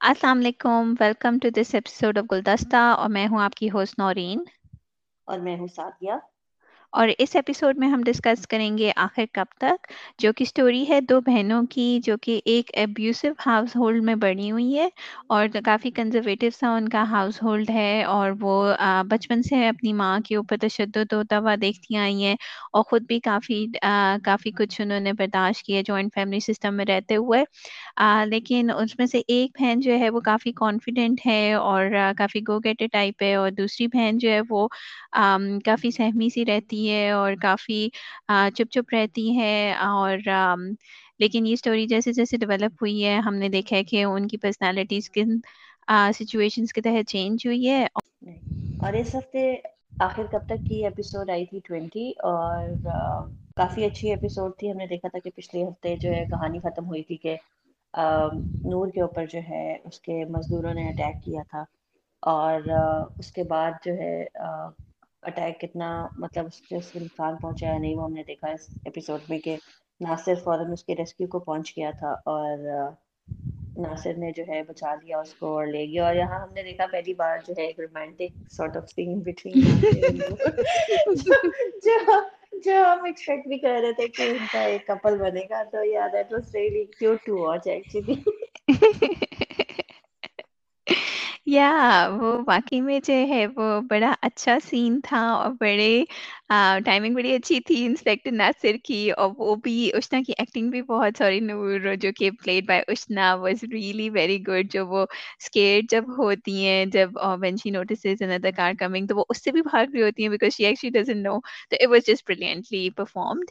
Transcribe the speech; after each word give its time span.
السلام 0.00 0.38
علیکم 0.38 0.92
welcome 1.00 1.38
to 1.38 1.48
this 1.56 1.74
episode 1.74 2.18
of 2.18 2.24
Guldasta 2.32 2.76
اور 2.94 3.08
میں 3.10 3.26
ہوں 3.26 3.40
آپ 3.40 3.54
کی 3.54 3.70
ہوسٹ 3.70 3.98
نورین۔ 3.98 4.44
اور 5.28 5.38
میں 5.38 5.56
ہوں 5.56 5.66
سعدیہ 5.68 6.12
اور 6.92 7.08
اس 7.18 7.34
ایپیسوڈ 7.36 7.78
میں 7.78 7.88
ہم 7.88 8.00
ڈسکس 8.02 8.46
کریں 8.48 8.76
گے 8.78 8.90
آخر 8.96 9.24
کب 9.32 9.52
تک، 9.58 9.86
جو 10.18 10.32
کہ 10.32 10.42
اسٹوری 10.42 10.84
ہے 10.88 11.00
دو 11.02 11.20
بہنوں 11.20 11.62
کی، 11.70 12.00
جو 12.04 12.16
کہ 12.22 12.40
ایک 12.44 12.70
ابیوسو 12.76 13.28
ہاؤس 13.46 13.76
ہولڈ 13.76 14.02
میں 14.04 14.14
بنی 14.18 14.50
ہوئی 14.50 14.78
ہے 14.78 14.88
اور 15.28 15.46
کافی 15.64 15.90
کنزرویٹو 15.92 16.46
سا 16.52 16.74
ان 16.76 16.88
کا 16.88 17.04
ہاؤس 17.10 17.42
ہولڈ 17.42 17.70
ہے 17.70 18.02
اور 18.06 18.30
وہ 18.40 18.54
بچپن 19.10 19.42
سے 19.42 19.66
اپنی 19.68 19.92
ماں 19.94 20.18
کے 20.20 20.36
اوپر 20.36 20.56
تشدد 20.60 21.12
ہوتا 21.12 21.38
ہوا 21.38 21.54
دیکھتی 21.60 21.96
آئی 21.98 22.24
ہیں 22.24 22.34
اور 22.72 22.82
خود 22.84 23.02
بھی 23.02 23.18
کافی 23.22 23.64
کافی 24.24 24.50
کچھ 24.52 24.80
انہوں 24.80 25.00
نے 25.00 25.12
برداشت 25.14 25.62
کیا 25.62 25.82
جوائنٹ 25.86 26.14
فیملی 26.14 26.40
سسٹم 26.42 26.74
میں 26.74 26.84
رہتے 26.84 27.16
ہوئے۔ 27.16 27.42
لیکن 28.26 28.70
اس 28.72 28.98
میں 28.98 29.06
سے 29.06 29.20
ایک 29.28 29.50
بہن 29.54 29.80
جو 29.80 29.98
ہے 29.98 30.10
وہ 30.10 30.20
کافی 30.22 30.52
کانفیڈینٹ 30.54 31.26
ہے 31.26 31.52
اور 31.54 31.86
کافی 32.18 32.40
گو 32.40 32.58
گیٹے 32.60 32.86
ٹائپ 32.88 33.22
ہے 33.22 33.34
اور 33.34 33.50
دوسری 33.52 33.86
بہن 33.88 34.18
جو 34.18 34.30
ہے 34.30 34.40
وہ 34.50 34.66
کافی 35.64 35.90
سہمی 35.90 36.28
سی 36.28 36.44
رہتی 36.46 36.79
ہے 36.88 37.10
اور 37.12 37.32
کافی 37.40 37.88
چپ 38.54 38.70
چپ 38.70 38.92
رہتی 38.92 39.28
ہے 39.36 39.54
اور 39.80 40.18
لیکن 41.20 41.46
یہ 41.46 41.52
اسٹوری 41.54 41.86
جیسے 41.86 42.12
جیسے 42.14 42.36
ڈیولپ 42.38 42.72
ہوئی 42.74 43.04
ہے، 43.04 43.16
ہم 43.20 43.34
نے 43.36 43.48
دیکھا 43.50 43.76
ہے 43.76 43.84
کہ 43.84 44.02
ان 44.04 44.28
کی 44.28 44.36
پرسنالٹیز 44.38 45.10
کن 45.10 45.38
سچویشنس 46.14 46.72
کے 46.72 46.80
تحت 46.82 47.08
چینج 47.08 47.46
ہوئی 47.46 47.68
ہے 47.68 47.84
اور 48.80 48.92
اس 48.94 49.14
ہفتے 49.14 49.42
آخر 50.00 50.26
کب 50.28 50.44
تک 50.46 50.64
کی 50.64 50.84
ایپیسوڈ 50.84 51.30
آئی 51.30 51.44
تھی 51.46 51.60
ٹوینٹی 51.64 52.08
اور 52.24 52.68
کافی 53.56 53.84
اچھی 53.84 54.10
ایپیسوڈ 54.10 54.52
تھی۔ 54.54 54.70
ہم 54.70 54.76
نے 54.76 54.86
دیکھا 54.88 55.08
تھا 55.08 55.18
کہ 55.20 55.30
پچھلے 55.36 55.64
ہفتے 55.64 55.96
جو 55.98 56.10
ہے 56.10 56.24
کہانی 56.26 56.58
ختم 56.60 56.86
ہوئی 56.86 57.02
تھی 57.04 57.16
کہ 57.18 57.36
نور 58.64 58.88
کے 58.88 59.00
اوپر 59.02 59.26
جو 59.28 59.40
ہے 59.48 59.62
اس 59.84 60.00
کے 60.00 60.24
مزدوروں 60.30 60.74
نے 60.74 60.88
اٹیک 60.88 61.22
کیا 61.22 61.42
تھا 61.44 61.64
اور 62.22 62.68
اس 63.18 63.30
کے 63.32 63.42
بعد 63.46 63.72
جو 63.80 63.92
ہے 63.94 64.12
اٹیک 65.22 65.60
کتنا 65.60 65.88
مطلب 66.18 66.46
اس 66.46 66.60
کے 66.60 66.76
اس 66.76 66.94
نقصان 66.96 67.36
پہنچایا 67.36 67.78
نہیں، 67.78 67.94
وہ 67.96 68.04
ہم 68.04 68.12
نے 68.12 68.22
دیکھا 68.26 68.48
اس 68.50 68.68
ایپیسوڈ 68.84 69.20
میں 69.28 69.38
کہ 69.38 69.56
ناصر 70.00 70.34
فوراً 70.44 70.72
اس 70.72 70.84
کے 70.84 70.94
ریسکیو 70.96 71.26
کو 71.28 71.38
پہنچ 71.40 71.76
گیا 71.76 71.90
تھا 71.98 72.12
اور 72.26 72.68
ناصر 73.76 74.14
نے 74.18 74.30
جو 74.36 74.42
ہے 74.48 74.62
بچا 74.68 74.94
لیا 74.94 75.18
اس 75.18 75.34
کو 75.34 75.54
اور 75.56 75.66
لے 75.66 75.84
گیا 75.86 76.06
اور 76.06 76.14
یہاں 76.14 76.40
ہم 76.40 76.52
نے 76.54 76.62
دیکھا 76.62 76.86
پہلی 76.92 77.14
بار 77.14 77.38
جو 77.46 77.54
ہے 77.58 77.66
ایک 77.66 77.80
romantic 77.80 78.50
sort 78.50 78.76
of 78.76 78.88
scene 78.90 79.18
between 79.20 79.60
جو 82.64 82.72
ہم 82.82 83.04
ایکسپیکٹ 83.04 83.46
بھی 83.48 83.58
کر 83.58 83.78
رہے 83.82 83.92
تھے 83.92 84.08
کہ 84.08 84.22
ان 84.22 84.44
کا 84.52 84.62
ایک 84.62 84.86
کپل 84.86 85.16
بنے 85.18 85.40
گا، 85.50 85.62
تو 85.72 85.84
یا 85.84 86.06
that 86.12 86.32
was 86.32 86.54
really 86.54 86.84
cute 86.98 87.24
to 87.26 87.38
watch 87.38 87.66
actually 87.66 88.22
یا 91.50 91.70
وہ 92.12 92.32
واقعی 92.46 92.80
میں 92.80 92.98
جو 93.04 93.14
ہے 93.28 93.46
وہ 93.46 93.80
بڑا 93.90 94.12
اچھا 94.22 94.56
سین 94.64 95.00
تھا 95.04 95.20
اور 95.30 95.52
بڑے 95.60 96.04
ٹائمنگ 96.84 97.14
بڑی 97.14 97.32
اچھی 97.34 97.58
تھی 97.60 97.84
انسپیکٹر 97.86 98.32
ناصر 98.32 98.76
کی 98.84 99.10
اور 99.12 99.30
وہ 99.38 99.54
بھی 99.56 99.90
اشنا 99.94 100.20
کی 100.26 100.32
ایکٹنگ 100.38 100.70
بھی 100.70 100.82
بہت 100.82 101.18
سوری 101.18 101.40
نور 101.40 101.94
جو 101.94 102.10
کہ 102.16 102.30
played 102.44 102.66
by 102.66 102.82
Ushna 102.88 103.34
was 103.34 103.64
really 103.72 104.08
very 104.10 104.38
good 104.46 104.72
جو 104.72 104.86
وہ 104.86 105.02
اسکیٹ 105.38 105.90
جب 105.90 106.08
ہوتی 106.18 106.66
ہیں 106.66 106.84
جب 106.86 107.18
وین 107.40 107.56
شی 107.56 107.70
نوٹسز 107.70 108.22
اندر 108.22 108.50
کار 108.56 108.72
کمنگ 108.78 109.06
تو 109.06 109.16
وہ 109.16 109.24
اس 109.28 109.42
سے 109.44 109.52
بھی 109.52 109.62
بھاگ 109.62 109.94
رہی 109.94 110.02
ہوتی 110.02 110.22
ہیں 110.22 110.30
because 110.30 110.56
she 110.56 110.66
actually 110.66 110.90
doesn't 110.98 111.26
know 111.26 111.38
تو 111.70 111.76
it 111.80 111.88
was 111.90 112.06
just 112.06 112.26
brilliantly 112.26 112.88
performed 112.90 113.50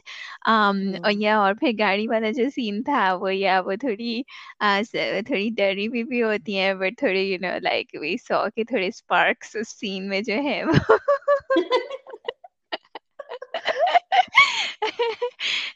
اور 1.04 1.12
یا 1.12 1.38
اور 1.38 1.54
پھر 1.54 1.72
گاڑی 1.78 2.06
والا 2.08 2.30
جو 2.30 2.48
سین 2.54 2.82
تھا 2.82 3.12
وہ 3.14 3.34
یا 3.34 3.60
وہ 3.60 3.76
تھوڑی 3.80 4.22
تھوڑی 5.22 5.48
ڈری 5.56 5.88
بھی 5.88 6.22
ہوتی 6.22 6.58
ہیں 6.58 6.72
بٹ 6.74 6.98
تھوڑی 6.98 7.20
you 7.22 7.38
know 7.40 7.58
like 7.62 7.89
we 7.94 8.16
so 8.18 8.42
کہ 8.50 8.64
تھوڑے 8.64 8.86
اسپارکس 8.88 9.56
اس 9.56 9.68
سین 9.74 10.08
میں 10.08 10.20
جو 10.22 10.42
ہے 10.44 10.62
وہ 10.64 10.96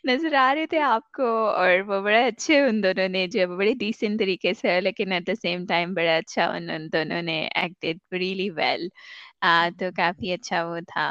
نظر 0.07 0.35
آ 0.37 0.55
رہے 0.55 0.67
تھے 0.67 0.79
آپ 0.83 1.11
کو 1.13 1.27
اور 1.51 1.71
وہ 1.87 2.01
بڑے 2.03 2.25
اچھے 2.27 2.59
ان 2.61 2.83
دونوں 2.83 3.09
نے 3.11 3.27
جو 3.29 3.47
بڑے 3.57 3.73
ڈیسنٹ 3.79 4.19
طریقے 4.21 4.53
سے 4.55 4.81
لیکن 4.83 5.13
ایٹ 5.13 5.27
دا 5.27 5.35
سیم 5.37 5.65
ٹائم 5.67 5.95
بڑا 5.95 6.17
اچھا 6.19 6.47
ان 6.53 6.69
دونوں 6.93 7.23
نے 7.23 7.39
ایکٹیڈ 7.55 7.99
ریئلی 8.15 8.49
ویل 8.53 8.89
تو 9.79 9.91
کافی 9.97 10.33
اچھا 10.33 10.65
وہ 10.65 10.79
تھا۔ 10.87 11.11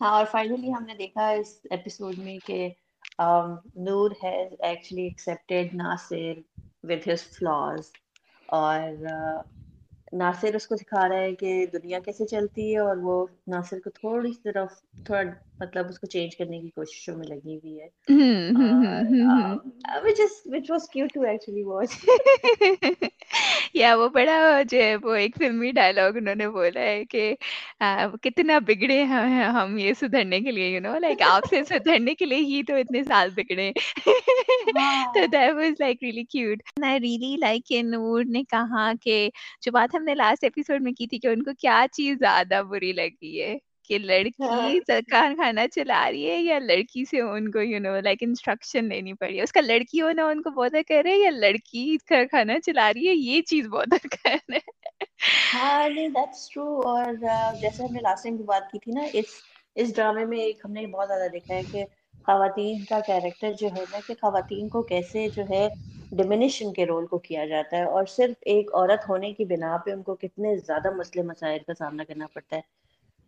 ہاں 0.00 0.10
اور 0.10 0.24
فائنلی 0.26 0.72
ہم 0.72 0.84
نے 0.84 0.94
دیکھا 0.96 1.28
اس 1.30 1.48
ایپیسوڈ 1.70 2.18
میں 2.20 2.38
کہ 2.40 2.58
Noor 3.80 4.10
has 4.22 4.52
actually 4.60 5.02
accepted 5.04 5.74
Nasir 5.76 6.32
with 6.84 7.08
his 7.08 7.22
flaws 7.30 7.90
اور 8.48 8.82
ناصر 10.18 10.54
اس 10.54 10.66
کو 10.66 10.76
سکھا 10.76 11.08
رہا 11.08 11.16
ہے 11.16 11.34
کہ 11.34 11.66
دنیا 11.72 11.98
کیسے 11.98 12.26
چلتی 12.26 12.72
ہے 12.74 12.78
اور 12.78 12.96
وہ 12.96 13.26
ناصر 13.46 13.78
کو 13.84 13.90
تھوڑی 13.90 14.32
طرف 14.44 14.70
تھوڑا 15.04 15.22
مطلب 15.60 15.86
اس 15.88 15.98
کو 15.98 16.06
چینج 16.06 16.36
کرنے 16.36 16.60
کی 16.60 16.68
کوششوں 16.68 17.16
میں 17.16 17.26
لگی 17.26 17.56
ہوئی 17.56 17.80
ہے۔ 17.80 17.88
یا 23.74 23.94
وہ 23.96 24.08
بڑا 24.08 24.62
جو 24.70 24.78
ہے 24.78 24.94
وہ 24.96 25.14
ایک 25.14 25.36
فلمی 25.38 25.70
ڈائلگ 25.70 26.16
انہوں 26.16 26.34
نے 26.34 26.48
بولا 26.48 26.80
ہے 26.80 27.04
کہ 27.04 27.34
کتنا 28.22 28.58
بگڑے 28.58 29.02
ہیں 29.04 29.44
ہم 29.44 29.76
یہ 29.78 29.92
سدھرنے 30.00 30.40
کے 30.40 30.50
لیے 30.50 30.68
یو 30.68 30.80
نو 30.80 30.98
لائک 30.98 31.22
آپ 31.22 31.48
سے 31.50 31.62
سدھرنے 31.64 32.14
کے 32.14 32.24
لیے 32.24 32.38
ہی 32.38 32.62
تو 32.62 32.74
اتنے 32.74 33.02
سال 33.02 33.30
بگڑے 33.36 33.70
تو 35.14 35.26
that 35.26 35.54
was 35.54 35.80
like 35.80 36.02
really 36.02 36.24
cute 36.24 36.62
I 36.84 36.98
really 37.00 37.36
like 37.36 37.72
Noor 37.84 38.24
نے 38.24 38.42
کہا 38.44 38.92
کہ 39.02 39.28
جو 39.60 39.72
بات 39.72 39.94
ہم 39.94 40.04
نے 40.04 40.14
لاسٹ 40.14 40.44
ایپیسوڈ 40.44 40.82
میں 40.82 40.92
کی 40.92 41.06
تھی 41.06 41.18
کہ 41.18 41.26
ان 41.26 41.42
کو 41.42 41.50
کیا 41.58 41.84
چیز 41.92 42.18
زیادہ 42.18 42.62
بری 42.62 42.92
لگی 42.92 43.42
ہے 43.42 43.56
کہ 43.88 43.98
لڑکی 44.00 44.78
کار 45.08 45.34
کھانا 45.34 45.66
چلا 45.68 46.00
رہی 46.10 46.30
ہے 46.30 46.38
یا 46.38 46.58
لڑکی 46.60 47.04
سے 47.04 47.20
ان 47.22 47.50
کو 47.50 47.60
یو 47.62 47.78
نو 47.80 47.98
لائک 48.00 48.22
انسٹرکشن 48.22 48.88
لینی 48.88 49.12
پڑی 49.14 49.36
ہے 49.36 49.42
اس 49.42 49.52
کا 49.52 49.60
لڑکی 49.62 50.00
ہونا 50.00 50.26
ان 50.26 50.42
کو 50.42 50.50
بہت 50.52 50.76
کر 50.88 51.02
رہے 51.04 51.16
یا 51.16 51.30
لڑکی 51.32 51.96
کھانا 52.06 52.58
چلا 52.60 52.92
رہی 52.92 53.08
ہے 53.08 53.14
یہ 53.14 53.42
چیز 53.44 53.68
بہت 53.68 54.06
کر 54.14 54.36
رہے 54.48 54.58
ہاں 55.52 55.88
نہیں 55.88 56.08
دیٹس 56.10 56.48
ٹرو 56.50 56.64
اور 56.86 57.12
جیسے 57.60 57.82
ہم 57.82 57.92
نے 57.92 58.00
لاسٹ 58.00 58.22
ٹائم 58.22 58.36
کی 58.36 58.42
بات 58.44 58.70
کی 58.72 58.78
تھی 58.78 58.92
نا 58.92 59.02
اس 59.14 59.40
اس 59.76 59.94
ڈرامے 59.96 60.24
میں 60.24 60.38
ایک 60.38 60.60
ہم 60.64 60.72
نے 60.72 60.86
بہت 60.88 61.08
زیادہ 61.08 61.28
دیکھا 61.32 61.54
ہے 61.54 61.62
کہ 61.64 61.84
خواتین 62.26 62.84
کا 62.84 63.00
کیریکٹر 63.02 63.52
جو 63.58 63.68
ہے 63.68 63.84
نا 63.90 64.00
کہ 64.00 64.14
خواتین 64.20 64.68
کو 64.68 64.82
کیسے 64.84 65.28
جو 65.30 65.42
ہے 65.50 65.66
ڈومینیشن 66.12 66.72
کے 66.72 66.86
رول 66.86 67.06
کو 67.06 67.18
کیا 67.20 67.46
جاتا 67.46 67.76
ہے 67.76 67.84
اور 67.86 68.04
صرف 68.08 68.34
ایک 68.46 68.74
عورت 68.74 69.08
ہونے 69.08 69.32
کی 69.32 69.44
بنا 69.46 69.76
پہ 69.76 69.90
ان 69.92 70.02
کو 70.02 70.14
کتنے 70.16 70.56
زیادہ 70.58 70.90
مسئلے 70.96 71.22
مسائل 71.24 71.58
کا 71.66 71.74
سامنا 71.74 72.04
کرنا 72.04 72.26
پڑتا 72.28 72.56
ہے 72.56 72.60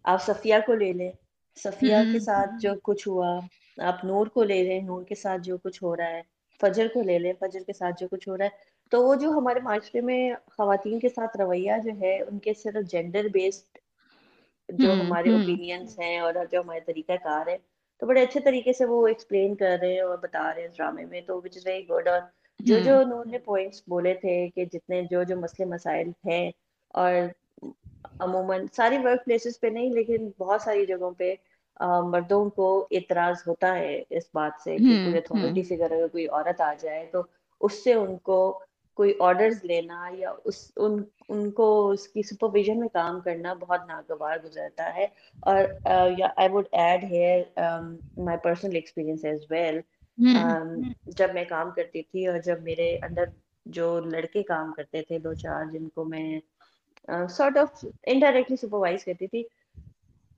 آپ 0.04 0.22
صفیہ 0.22 0.54
کو 0.66 0.74
لے 0.74 0.92
لیں۔ 0.92 1.10
صفیہ 1.56 1.96
کے 2.12 2.18
ساتھ 2.20 2.50
جو 2.60 2.74
کچھ 2.82 3.06
ہوا 3.08 3.38
آپ 3.78 4.04
نور 4.04 4.26
کو 4.26 4.44
لے 4.44 4.62
لیں 4.62 4.80
نور 4.82 5.02
کے 5.04 5.14
ساتھ 5.14 5.42
جو 5.42 5.56
کچھ 5.58 5.82
ہو 5.82 5.96
رہا 5.96 6.10
ہے 6.10 6.22
فجر 6.60 6.88
کو 6.88 7.02
لے 7.02 7.18
لیں 7.18 7.32
فجر 7.40 7.62
کے 7.62 7.72
ساتھ 7.72 8.00
جو 8.00 8.08
کچھ 8.08 8.28
ہو 8.28 8.36
رہا 8.36 8.44
ہے۔ 8.44 8.66
تو 8.92 9.02
وہ 9.02 9.14
جو 9.14 9.30
ہمارے 9.30 9.60
معاشرے 9.60 10.00
میں 10.00 10.20
خواتین 10.48 10.98
کے 10.98 11.08
ساتھ 11.08 11.36
رویہ 11.36 11.72
جو 11.84 11.90
ہے 12.00 12.18
ان 12.20 12.38
کے 12.38 12.54
صرف 12.54 12.90
جینڈر 12.90 13.28
بیسڈ 13.32 13.78
جو 14.68 14.92
ہمارے 14.94 15.30
اوپینینس 15.30 15.98
ہیں 15.98 16.18
اور 16.18 16.34
جو 16.50 16.60
ہمارے 16.60 16.80
طریقہ 16.86 17.12
کار 17.22 17.46
ہے 17.46 17.56
تو 18.00 18.06
بڑے 18.06 18.22
اچھے 18.22 18.40
طریقے 18.40 18.72
سے 18.72 18.84
وہ 18.84 19.06
ایکسپلین 19.08 19.54
کر 19.56 19.76
رہے 19.80 19.92
ہیں 19.92 20.00
اور 20.00 20.18
بتا 20.18 20.42
رہے 20.54 20.62
ہیں 20.62 20.68
ڈرامے 20.68 21.04
میں۔ 21.04 21.20
تو 21.22 21.40
وچ 21.40 21.56
از 21.56 21.66
ویری 21.66 21.88
گڈ 21.88 22.08
اور 22.08 22.20
جو 22.60 22.78
جو 22.80 22.98
انہوں 22.98 23.24
نے 23.24 23.38
پوائنٹس 23.40 23.82
بولے 23.86 24.14
تھے 24.14 24.36
کہ 24.50 24.64
جتنے 24.72 25.02
جو 25.10 25.22
جو 25.24 25.36
مسئلے 25.36 25.66
مسائل 25.66 26.08
ہیں 26.24 26.50
اور 26.94 27.12
عموماً 28.20 28.66
ساری 28.72 28.98
ورک 28.98 29.24
پلیسز 29.24 29.60
پہ 29.60 29.66
نہیں 29.68 29.90
لیکن 29.92 30.28
بہت 30.38 30.62
ساری 30.62 30.86
جگہوں 30.86 31.10
پہ 31.14 31.34
مردوں 32.06 32.48
کو 32.50 32.66
اعتراض 32.90 33.42
ہوتا 33.46 33.74
ہے 33.76 33.90
اس 34.10 34.24
بات 34.34 34.60
سے 34.60 34.78
کہ 34.80 34.96
کوئی 34.96 35.16
اتھارٹی 35.16 35.62
فگر 35.64 35.92
اگر 35.92 36.08
کوئی 36.08 36.26
عورت 36.28 36.60
آ 36.62 36.72
جائے 36.76 37.04
تو 37.12 37.22
اس 37.60 37.82
سے 37.84 37.92
ان 37.94 38.16
کو 38.22 38.38
کوئی 38.98 39.12
آڈرز 39.20 39.62
لینا 39.62 39.88
یا 40.12 40.32
اس 40.44 40.56
ان 40.76 41.02
ان 41.28 41.50
کو 41.52 41.66
اس 41.90 42.06
کی 42.08 42.22
سپرویژن 42.24 42.80
میں 42.80 42.88
کام 42.90 43.20
کرنا 43.20 43.52
بہت 43.56 43.80
ناگوار 43.88 44.36
گزرتا 44.44 44.94
ہے۔ 44.94 45.06
اور 45.42 45.64
I 45.86 46.48
would 46.48 46.66
add 46.74 47.04
here 47.04 47.40
my 48.18 48.38
personal 48.38 48.74
experience 48.74 49.24
as 49.24 49.44
well 49.50 49.80
جب 51.16 51.34
میں 51.34 51.44
کام 51.46 51.70
کرتی 51.72 52.02
تھی 52.04 52.26
اور 52.26 52.38
جب 52.40 52.62
میرے 52.62 52.94
اندر 52.98 53.24
جو 53.66 53.84
لڑکے 54.02 54.42
کام 54.44 54.72
کرتے 54.72 55.02
تھے 55.02 55.18
دو 55.20 55.32
چار 55.36 55.64
جن 55.64 55.88
کو 55.90 56.04
میں 56.06 56.28
سارٹ 57.08 57.56
آف 57.56 57.84
انڈائریکٹلی 58.06 58.56
سپروائز 58.56 59.04
کرتی 59.04 59.26
تھی۔ 59.26 59.42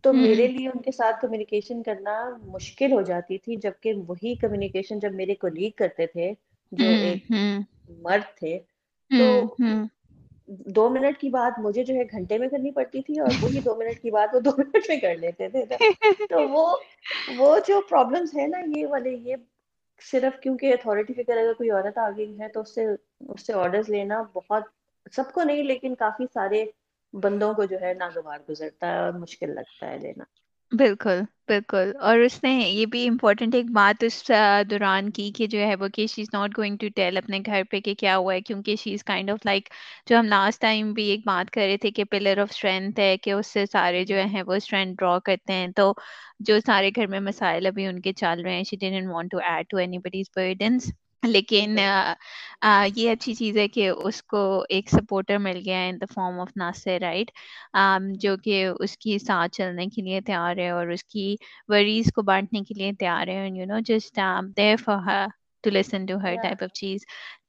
تو 0.05 0.13
میرے 0.13 0.47
لیے 0.47 0.69
ان 0.69 0.83
کے 0.83 0.93
ساتھ 0.93 1.21
کمیونیکیشن 1.21 1.83
کرنا 1.83 2.13
مشکل 2.45 2.93
ہو 2.93 3.03
جاتی 3.03 3.39
تھی 3.39 3.57
جبکہ 3.57 3.93
وہی 4.09 4.35
کمیونیکیشن 4.35 4.99
جب 4.99 5.15
میرے 5.15 5.35
کولیگ 5.35 5.71
کرتے 5.77 6.07
تھے 6.07 6.33
جو 6.73 6.89
ایک 6.89 7.33
مرد 7.99 8.39
تھے 8.39 8.59
تو 9.11 9.57
دو 10.69 10.89
منٹ 10.91 11.19
کی 11.19 11.29
بات 11.29 11.59
مجھے 11.59 11.85
جو 11.85 11.95
ہے 11.95 12.05
گھنٹے 12.11 12.39
میں 12.39 12.49
کرنی 12.49 12.71
پڑتی 12.71 13.03
تھی 13.03 13.19
اور 13.21 13.31
وہی 13.41 13.61
دو 13.61 13.75
منٹ 13.75 14.01
کی 14.03 14.11
بات 14.11 14.35
وہ 14.35 14.41
دو 14.41 14.51
منٹ 14.59 14.77
میں 14.89 14.97
کر 14.97 15.17
لیتے 15.17 15.49
تھے۔ 15.49 15.77
تو 16.29 16.49
وہ 16.49 16.67
وہ 17.39 17.59
جو 17.69 17.81
پرابلمس 17.89 18.35
ہے 18.37 18.47
نا 18.47 18.59
یہ 18.77 18.87
والے 18.87 19.11
یہ 19.11 19.37
صرف 20.03 20.41
کیونکہ 20.41 20.73
اتھارٹی 20.73 21.13
فگر 21.13 21.37
اگر 21.37 21.53
کوئی 21.53 21.71
عورت 21.71 21.99
آ 21.99 22.11
گئی 22.11 22.39
ہے 22.41 22.49
تو 22.49 22.61
اس 22.61 22.75
سے 22.75 22.87
اس 23.29 23.47
سے 23.47 23.53
آڈرس 23.53 23.89
لینا 23.89 24.23
بہت 24.33 24.63
سب 25.15 25.33
کو 25.33 25.43
نہیں، 25.43 25.63
لیکن 25.65 25.95
کافی 25.97 26.25
سارے 26.33 26.65
بندوں 27.15 27.53
کو 27.55 27.65
جو 27.67 27.81
ہے 27.81 27.93
ناگوار 27.97 28.39
گزرتا 28.49 28.87
ہے 28.89 28.99
اور 28.99 29.13
مشکل 29.21 29.55
لگتا 29.55 29.87
ہے 29.87 29.99
لینا 29.99 30.25
بالکل 30.73 31.21
بالکل۔ 31.49 31.93
اور 32.01 32.19
اس 32.21 32.43
نے 32.43 32.51
یہ 32.53 32.85
بھی 32.87 33.07
امپورٹنٹ 33.09 33.55
ایک 33.55 33.71
بات 33.73 34.05
اس 34.05 34.23
دوران 34.71 35.11
کی 35.13 35.31
کہ 35.33 35.47
جو 35.47 35.59
ہے 35.61 35.75
وہ 35.77 35.89
کہ 35.95 36.07
she 36.07 36.23
is 36.23 36.29
not 36.33 36.57
going 36.59 36.77
to 36.81 36.87
tell 36.97 37.17
اپنے 37.17 37.39
گھر 37.47 37.63
پہ 37.71 37.81
کہ 37.81 37.95
کیا 37.95 38.17
ہوا 38.17 38.35
ہے، 38.35 38.41
کیونکہ 38.43 38.77
she 38.77 38.93
is 38.95 39.05
kind 39.05 39.31
of 39.31 39.47
like 39.47 39.69
جو 40.07 40.19
ہم 40.19 40.27
لاسٹ 40.27 40.61
ٹائم 40.61 40.93
بھی 40.95 41.05
ایک 41.11 41.27
بات 41.27 41.51
کر 41.51 41.61
رہے 41.63 41.77
تھے 41.79 41.91
کہ 41.91 42.05
پلر 42.07 42.39
آف 42.39 42.49
اسٹرینتھ 42.51 43.01
ہے 43.01 43.17
کہ 43.19 43.33
اس 43.33 43.47
سے 43.49 43.65
سارے 43.69 44.05
جو 44.05 44.17
ہیں 44.27 44.43
وہ 44.43 44.55
اسٹرینتھ 44.55 44.95
ڈرا 44.99 45.19
کرتے 45.25 45.53
ہیں۔ 45.53 45.69
تو 45.75 45.93
جو 46.41 46.59
سارے 46.61 46.91
گھر 46.91 47.07
میں 47.07 47.21
مسائل 47.23 47.67
ابھی 47.67 47.87
ان 47.87 48.01
کے 48.03 48.13
چل 48.15 48.41
رہے 48.41 48.55
ہیں 48.55 48.65
she 48.65 48.77
didn't 48.79 49.09
want 49.09 49.31
to 49.31 49.39
add 49.45 49.67
to 49.69 49.77
anybody's 50.01 50.31
burdens 50.35 50.91
لیکن 51.23 51.79
یہ 52.95 53.11
اچھی 53.11 53.35
چیز 53.35 53.57
ہے 53.57 53.67
کہ 53.69 53.89
اس 53.89 54.23
کو 54.23 54.43
ایک 54.69 54.89
سپورٹر 54.91 55.39
مل 55.39 55.61
گیا 55.65 55.79
ہے 55.79 55.89
in 55.89 56.01
the 56.01 56.07
form 56.15 56.41
of 56.41 56.51
Nasir 56.57 56.99
right 57.01 57.31
جو 58.21 58.37
کہ 58.37 58.65
اس 58.81 58.97
کی 58.99 59.19
ساتھ 59.19 59.53
چلنے 59.53 59.87
کے 59.87 60.03
لیے 60.03 60.21
تیار 60.21 60.57
ہے 60.57 60.69
اور 60.71 60.89
اس 60.89 61.05
کی 61.05 61.35
وریز 61.69 62.13
کو 62.15 62.23
بانٹنے 62.23 62.61
کے 62.61 62.75
لیے 62.75 62.93
تیار 62.99 63.29
ہے 63.29 63.49
you 63.49 63.67
know 63.67 63.79
just 63.87 64.19
there 64.57 64.77
for 64.85 65.27
to 65.65 65.71
listen 65.71 66.07
to 66.07 66.17
her 66.17 66.35
type 66.43 66.63
of 66.65 66.73
چیز. 66.73 67.01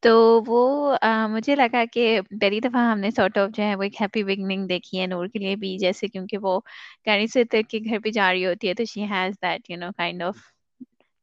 تو 0.01 0.13
وہ 0.47 0.95
مجھے 1.29 1.55
لگا 1.55 1.83
کہ 1.93 2.05
پہلی 2.41 2.59
دفعہ 2.59 2.81
ہم 2.91 2.99
نے 2.99 3.11
سارٹ 3.11 3.37
آف 3.37 3.49
جو 3.57 3.63
ہے 3.63 3.75
وہ 3.75 3.83
ایک 3.83 4.01
ہیپی 4.01 4.23
بگننگ 4.23 4.67
دیکھی 4.67 4.99
ہے 4.99 5.05
نور 5.07 5.27
کے 5.27 5.39
لیے 5.39 5.55
بھی 5.55 5.77
جیسے 5.77 6.07
کیونکہ 6.07 6.37
وہ 6.37 6.59
گاڑی 7.07 7.27
سے 7.27 7.43
کے 7.63 7.79
گھر 7.79 7.99
پہ 7.99 8.09
جا 8.09 8.31
رہی 8.31 8.45
ہوتی 8.45 8.67
ہے 8.69 8.73
تو 8.73 8.85
she 8.85 9.03
has 9.11 9.35
that 9.41 9.69
you 9.69 9.77
know 9.77 9.91
kind 9.97 10.23
of 10.23 10.37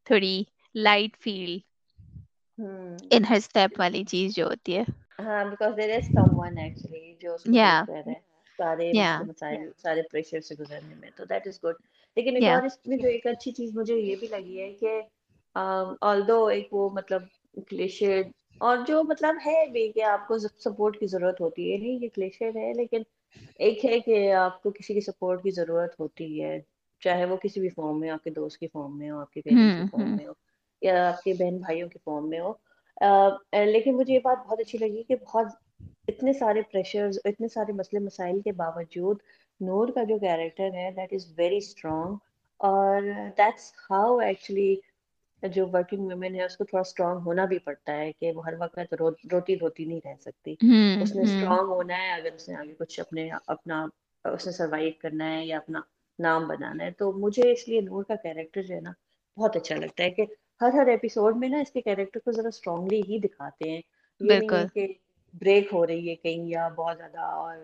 تھوڑی 0.07 0.43
light 0.75 1.17
feel 1.21 1.59
in 3.11 3.25
her 3.25 3.37
step 3.37 3.81
والی 3.81 4.05
چیز 4.07 4.35
جو 4.35 4.47
ہوتی 4.47 4.77
ہے۔ 4.77 4.85
ہاں 5.19 5.45
because 5.47 5.73
there 5.77 5.91
is 5.91 6.07
someone 6.35 6.59
actually 6.59 7.15
جو 7.21 7.35
اس 7.37 7.45
کو 7.47 7.69
سارے 8.59 8.93
مسائل 9.21 9.61
سارے 9.77 10.03
پریشر 10.05 10.41
سے 10.41 10.55
گزرنے 10.55 10.95
میں۔ 10.95 11.11
تو 11.13 11.25
دیٹ 11.25 11.47
از 11.47 11.59
گڈ 11.65 11.77
لیکن 12.17 12.37
ایک 12.37 12.49
اور 12.49 12.63
اس 12.63 12.79
میں 12.87 12.97
جو 12.99 13.09
ایک 13.09 13.27
اچھی 13.27 13.53
چیز 13.53 13.71
مجھے 13.75 13.95
یہ 13.97 14.17
بھی 14.17 14.27
لگی 14.29 14.61
ہے 14.61 14.73
کہ 14.75 15.01
ایک 16.51 16.73
وہ 16.73 16.89
مطلب 16.93 17.23
اور 18.61 18.77
جو 18.87 19.03
مطلب 19.05 19.37
ہے 19.47 19.65
بھی 19.67 19.91
کہ 19.93 20.03
آپ 20.05 20.27
کو 20.29 20.39
سپورٹ 20.39 20.99
کی 20.99 21.07
ضرورت 21.07 21.41
ہوتی 21.41 21.73
ہے۔ 21.73 21.77
نہیں 21.79 22.03
یہ 22.03 22.09
کلیشیڈ 22.15 22.57
ہے 22.57 22.73
لیکن 22.75 23.03
ایک 23.61 23.85
ہے 23.85 23.99
کہ 24.01 24.17
آپ 24.35 24.63
کو 24.63 24.71
کسی 24.71 24.95
کی 24.95 25.01
سپورٹ 25.03 25.43
کی 25.43 25.51
ضرورت 25.53 25.99
ہوتی 26.01 26.43
ہے۔ 26.43 26.59
چاہے 27.03 27.25
وہ 27.25 27.37
کسی 27.37 27.61
بھی 27.61 27.69
فارم 27.69 28.01
میں 28.01 28.11
آپ 28.11 28.25
کے 28.25 28.31
دوست 28.33 28.59
کی 28.59 28.67
فارم 28.69 28.99
میں 28.99 29.11
ہو 29.11 29.19
آپ 29.19 29.33
کے 29.33 29.41
پیرنٹس 29.43 29.75
کی 29.75 29.83
فارم 29.85 30.11
میں 30.11 30.27
ہو۔ 30.27 30.33
یا 30.83 31.09
آپ 31.09 31.23
کے 31.23 31.33
بہن 31.35 31.57
بھائیوں 31.59 31.89
کی 31.89 31.99
فارم 32.05 32.29
میں 32.29 32.41
ہو۔ 32.41 32.53
لیکن 33.67 33.97
مجھے 33.97 34.13
یہ 34.15 34.21
بات 34.21 34.47
بہت 34.47 34.61
اچھی 34.61 34.79
لگی 34.79 35.03
کہ 35.05 35.17
بہت 35.25 35.47
اتنے 36.09 36.33
سارے 36.33 36.63
پریشرز 36.65 37.19
اتنے 37.25 37.49
سارے 37.49 37.73
مسئلے 37.73 38.01
مسائل 38.01 38.41
کے 38.43 38.53
باوجود 38.55 39.19
نور 39.61 39.89
کا 39.89 40.05
جو 40.05 40.19
کیریکٹر 40.19 40.71
ہے 40.75 40.91
دیٹ 40.93 41.13
از 41.13 41.33
ویری 41.37 41.57
اسٹرانگ 41.59 42.15
اور 42.61 43.03
دیٹس 43.39 43.63
ہاؤ 43.91 44.17
ایکچولی 44.21 44.75
جو 45.43 45.67
ورکنگ 45.69 46.07
ویمن 46.07 46.35
ہے 46.35 46.45
اس 46.45 46.57
کو 46.57 46.65
تھوڑا 46.65 46.81
اسٹرانگ 46.81 47.21
ہونا 47.21 47.45
بھی 47.45 47.59
پڑتا 47.61 47.97
ہے 47.97 48.11
کہ 48.13 48.33
وہ 48.33 48.45
ہر 48.47 48.55
وقت 48.59 48.95
رو 48.95 49.11
روتی 49.33 49.57
دھوتی 49.57 49.85
نہیں 49.85 50.01
رہ 50.05 50.15
سکتی۔ 50.21 50.55
اس 50.97 51.15
نے 51.15 51.23
اسٹرانگ 51.23 51.69
ہونا 51.69 51.99
ہے 51.99 52.13
اگر 52.13 52.33
اس 52.33 52.49
نے 52.49 52.57
آگے 52.57 52.75
کچھ 52.75 52.99
اپنے 53.01 53.29
اپنا 53.47 53.85
اس 54.25 54.47
نے 54.47 54.53
سروائو 54.53 54.91
کرنا 55.01 55.33
ہے 55.33 55.45
یا 55.47 55.57
اپنا 55.57 55.81
نام 56.19 56.49
بنانا 56.49 56.85
ہے۔ 56.85 56.91
تو 56.93 57.13
مجھے 57.17 57.51
اس 57.53 57.67
لیے 57.69 57.81
نور 57.83 58.05
کا 58.05 58.15
کیریکٹر 58.19 58.63
جو 58.63 58.75
ہے 58.75 58.81
نا 58.81 58.93
بہت 59.37 59.57
اچھا 59.57 59.75
لگتا 59.77 60.05
ہے 60.05 60.11
کہ 60.11 60.25
ہر 60.61 60.73
ہر 60.75 60.87
ایپیسوڈ 60.89 61.37
میں 61.37 61.49
نا 61.49 61.59
اس 61.59 61.71
کے 61.71 61.81
کیریکٹر 61.83 62.21
کو 62.21 62.33
ذرا 62.33 62.49
اسٹرانگلی 62.49 63.01
ہی 63.03 63.19
دکھاتے 63.21 63.71
ہیں۔ 63.71 63.81
بالکل۔ 64.21 64.67
کہ 64.75 64.87
بریک 65.35 65.69
ہو 65.73 65.87
رہی 65.87 66.09
ہے 66.09 66.15
کہیں 66.17 66.45
یا 66.47 66.69
بہت 66.77 66.97
زیادہ 66.99 67.21
اور 67.35 67.57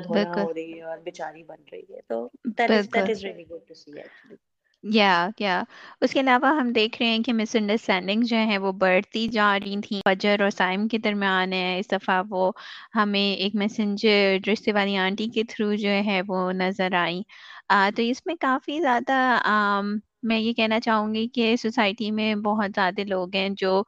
بالکل۔ 0.10 0.34
ہو 0.34 0.52
رہی 0.54 0.74
ہے 0.74 0.82
اور 0.82 0.98
بیچاری 1.04 1.42
بن 1.44 1.62
رہی 1.72 1.84
ہے۔ 1.90 2.00
تو 2.08 2.26
دیٹ 2.52 2.72
از 2.72 2.88
بالکل 2.88 2.94
that 2.94 3.10
is 3.10 3.24
really 3.24 3.44
good 3.46 3.66
to 3.68 3.74
see 3.76 3.90
actually 3.92 4.36
یا 4.84 5.06
کیا 5.36 5.62
اس 6.00 6.12
کے 6.12 6.20
علاوہ 6.20 6.48
ہم 6.54 6.70
دیکھ 6.72 7.00
رہے 7.00 7.08
ہیں 7.08 7.22
کہ 7.22 7.32
مس 7.34 7.54
انڈرسٹینڈنگ 7.54 8.22
جو 8.24 8.36
ہے 8.48 8.58
وہ 8.58 8.72
بڑھتی 8.74 9.26
جا 9.30 9.48
رہی 9.56 9.80
تھیں۔ 9.82 10.00
فجر 10.04 10.40
اور 10.40 10.50
سائم 10.52 10.86
کے 10.88 10.98
درمیان 11.00 11.52
ہے۔ 11.52 11.78
اس 11.78 11.90
دفعہ 11.90 12.22
وہ 12.28 12.50
ہمیں 12.94 13.20
ایک 13.32 13.54
میسنجر 13.54 14.14
رشتے 14.44 14.72
والی 14.72 14.96
آنٹی 14.98 15.28
کے 15.30 15.42
تھرو 15.48 15.72
جو 15.76 15.90
ہے 16.06 16.20
وہ 16.26 16.40
نظر 16.54 16.94
آئی 16.96 17.22
تو 17.92 18.02
اس 18.02 18.24
میں 18.26 18.34
کافی 18.40 18.80
زیادہ 18.80 19.18
میں 20.22 20.38
یہ 20.38 20.52
کہنا 20.52 20.78
چاہوں 20.80 21.14
گی 21.14 21.26
کہ 21.34 21.54
سوسائٹی 21.56 22.10
میں 22.10 22.34
بہت 22.44 22.70
زیادہ 22.74 23.04
لوگ 23.08 23.36
ہیں 23.36 23.48
جو 23.58 23.82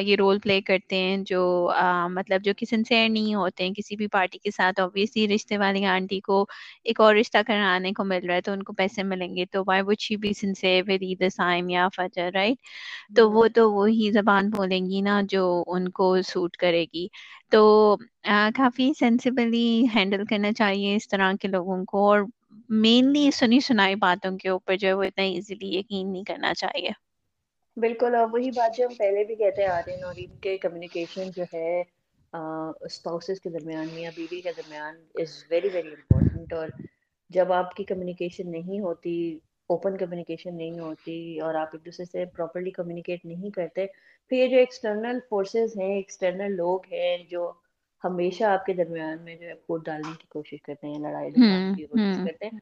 یہ 0.00 0.16
رول 0.18 0.38
پلے 0.42 0.60
کرتے 0.60 0.96
ہیں 0.96 1.16
جو 1.26 1.40
مطلب 2.10 2.44
جو 2.44 2.52
کہ 2.58 2.66
سنسیئر 2.66 3.08
نہیں 3.08 3.34
ہوتے 3.34 3.64
ہیں 3.64 3.74
کسی 3.74 3.96
بھی 3.96 4.06
پارٹی 4.12 4.38
کے 4.38 4.50
ساتھ. 4.50 4.80
اوبیسلی 4.80 5.26
رشتے 5.34 5.58
والی 5.58 5.84
آنٹی 5.86 6.20
کو 6.20 6.44
ایک 6.84 7.00
اور 7.00 7.14
رشتہ 7.16 7.38
کرانے 7.46 7.92
کو 7.92 8.04
مل 8.04 8.26
رہا 8.26 8.34
ہے 8.34 8.40
تو 8.40 8.52
ان 8.52 8.62
کو 8.62 8.72
پیسے 8.72 9.02
ملیں 9.02 9.36
گے. 9.36 9.44
تو 9.52 9.62
why 9.66 9.82
would 9.86 10.00
she 10.00 10.16
be 10.16 10.32
sincere 10.32 10.82
with 10.88 11.02
either 11.02 11.28
Saim 11.36 11.68
یا 11.70 11.88
فجر 11.96 12.30
رائٹ 12.34 12.58
تو 13.16 13.30
وہ 13.32 13.46
تو 13.54 13.70
وہی 13.72 14.10
زبان 14.12 14.50
بولیں 14.50 14.80
گی 14.90 15.00
نا 15.02 15.20
جو 15.30 15.44
ان 15.66 15.88
کو 15.90 16.14
سوٹ 16.24 16.56
کرے 16.56 16.84
گی. 16.94 17.06
تو 17.52 17.96
کافی 18.56 18.92
سینسیبلی 18.98 19.66
ہینڈل 19.94 20.24
کرنا 20.30 20.52
چاہیے 20.52 20.94
اس 20.96 21.08
طرح 21.08 21.32
کے 21.40 21.48
لوگوں 21.48 21.84
کو 21.84 22.08
اور 22.08 22.20
مینلی 22.70 23.30
سنی 23.32 23.60
سنائی 23.62 23.94
باتوں 23.98 24.36
کے 24.38 24.48
اوپر 24.48 24.76
جو 24.76 24.88
ہے 24.88 24.94
وہ 24.94 25.04
اتنا 25.04 25.24
ایزیلی 25.24 25.68
یقین 25.70 26.12
نہیں 26.12 26.24
کرنا 26.24 26.52
چاہیے۔ 26.56 26.90
بالکل، 27.76 28.14
اور 28.14 28.26
وہی 28.30 28.50
بات 28.52 28.76
جو 28.76 28.86
ہم 28.86 28.94
پہلے 28.96 29.24
بھی 29.24 29.34
کہتے 29.36 29.66
آ 29.66 29.78
رہے 29.78 29.92
ہیں 29.92 29.98
نورین 29.98 30.36
کے 30.38 30.56
کمیونیکیشن 30.58 31.30
جو 31.32 31.44
ہے 31.52 31.68
اسپاؤسز 32.82 33.40
کے 33.40 33.50
درمیان، 33.50 33.88
میاں 33.88 34.10
بیوی 34.14 34.40
کے 34.42 34.52
درمیان 34.54 34.94
از 35.16 35.30
ویری 35.50 35.68
ویری 35.70 35.88
امپورٹنٹ 35.90 36.52
اور 36.52 36.68
جب 37.30 37.52
آپ 37.52 37.74
کی 37.74 37.84
کمیونیکیشن 37.84 38.50
نہیں 38.50 38.80
ہوتی 38.80 39.16
اوپن 39.70 39.96
کمیونیکیشن 39.96 40.56
نہیں 40.56 40.78
ہوتی 40.78 41.16
اور 41.40 41.54
آپ 41.56 41.70
ایک 41.72 41.84
دوسرے 41.86 42.04
سے 42.06 42.24
پراپرلی 42.34 42.70
کمیونیکیٹ 42.72 43.24
نہیں 43.24 43.50
کرتے 43.52 43.86
پھر 44.30 44.36
یہ 44.36 44.48
جو 44.48 44.58
ایکسٹرنل 44.58 45.18
فورسز 45.28 45.76
ہیں 45.76 45.94
ایکسٹرنل 45.94 46.56
لوگ 46.56 46.86
ہیں 46.90 47.16
جو 47.28 47.50
ہمیشہ 48.06 48.44
آپ 48.46 48.64
کے 48.66 48.72
درمیان 48.74 49.22
میں 49.22 49.34
جو 49.36 49.46
ہے 49.46 49.54
پھوٹ 49.56 49.84
ڈالنے 49.84 50.12
کی 50.12 50.26
کوشش 50.28 50.62
کرتے 50.62 50.86
ہیں 50.86 50.98
لڑائی 51.00 51.30
ہوں 51.32 51.74
کی 51.74 51.86
کوشش 51.86 52.22
کرتے 52.22 52.46
ہیں۔ 52.46 52.58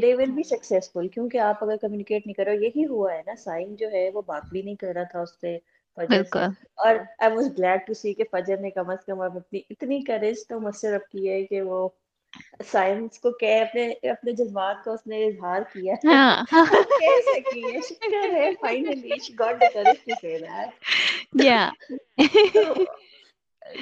دے 0.00 0.14
ول 0.14 0.30
بی 0.30 0.42
سکسیزفل 0.44 1.08
کیونکہ 1.08 1.38
آپ 1.40 1.62
اگر 1.64 1.76
کمیونیکیٹ 1.78 2.26
نہیں 2.26 2.34
کرو 2.34 2.52
یہی 2.54 2.84
ہوا 2.86 3.12
ہے 3.12 3.22
نا 3.26 3.34
سائن 3.38 3.74
جو 3.76 3.90
ہے 3.92 4.08
وہ 4.14 4.22
بات 4.26 4.42
بھی 4.46 4.62
نہیں 4.62 4.74
کر 4.76 4.92
رہا 4.94 5.02
تھا 5.10 5.20
اس 5.20 5.40
سے 5.40 5.56
فجر 5.98 6.22
سے۔ 6.24 6.38
بالکل۔ 6.38 6.50
اور 6.78 6.94
I 7.18 7.32
was 7.32 7.46
glad 7.58 7.86
to 7.86 7.94
see 7.94 8.12
کہ 8.14 8.24
فجر 8.32 8.56
نے 8.58 8.70
کم 8.70 8.90
از 8.90 9.04
کم 9.06 9.20
اب 9.20 9.36
اپنی 9.36 9.60
اتنی 9.70 10.00
کریج 10.02 10.46
تو 10.46 10.60
مجھ 10.60 10.74
سے 10.76 10.90
رب 10.90 11.10
کی 11.10 11.28
ہے 11.30 11.42
کہ 11.44 11.60
وہ 11.62 11.88
سائنس 12.66 13.18
کو 13.18 13.30
کہ 13.32 13.58
اپنے 13.60 13.82
اپنے 14.10 14.32
جذبات 14.34 14.84
کو 14.84 14.92
اس 14.92 15.06
نے 15.06 15.24
اظہار 15.24 15.62
کیا۔ 15.72 15.94
ہے 16.02 16.16
ہاں 16.52 16.64
کہہ 16.92 17.20
سکی 17.26 17.62
ہے 17.66 17.80
شکر 17.84 18.32
ہے 18.32 18.50
finally 18.60 19.18
she 19.18 19.32
got 19.38 19.60
the 19.60 19.66
courage 19.68 20.04
to 20.04 20.14
say 20.14 20.38
that 20.38 20.70
یا 21.42 21.68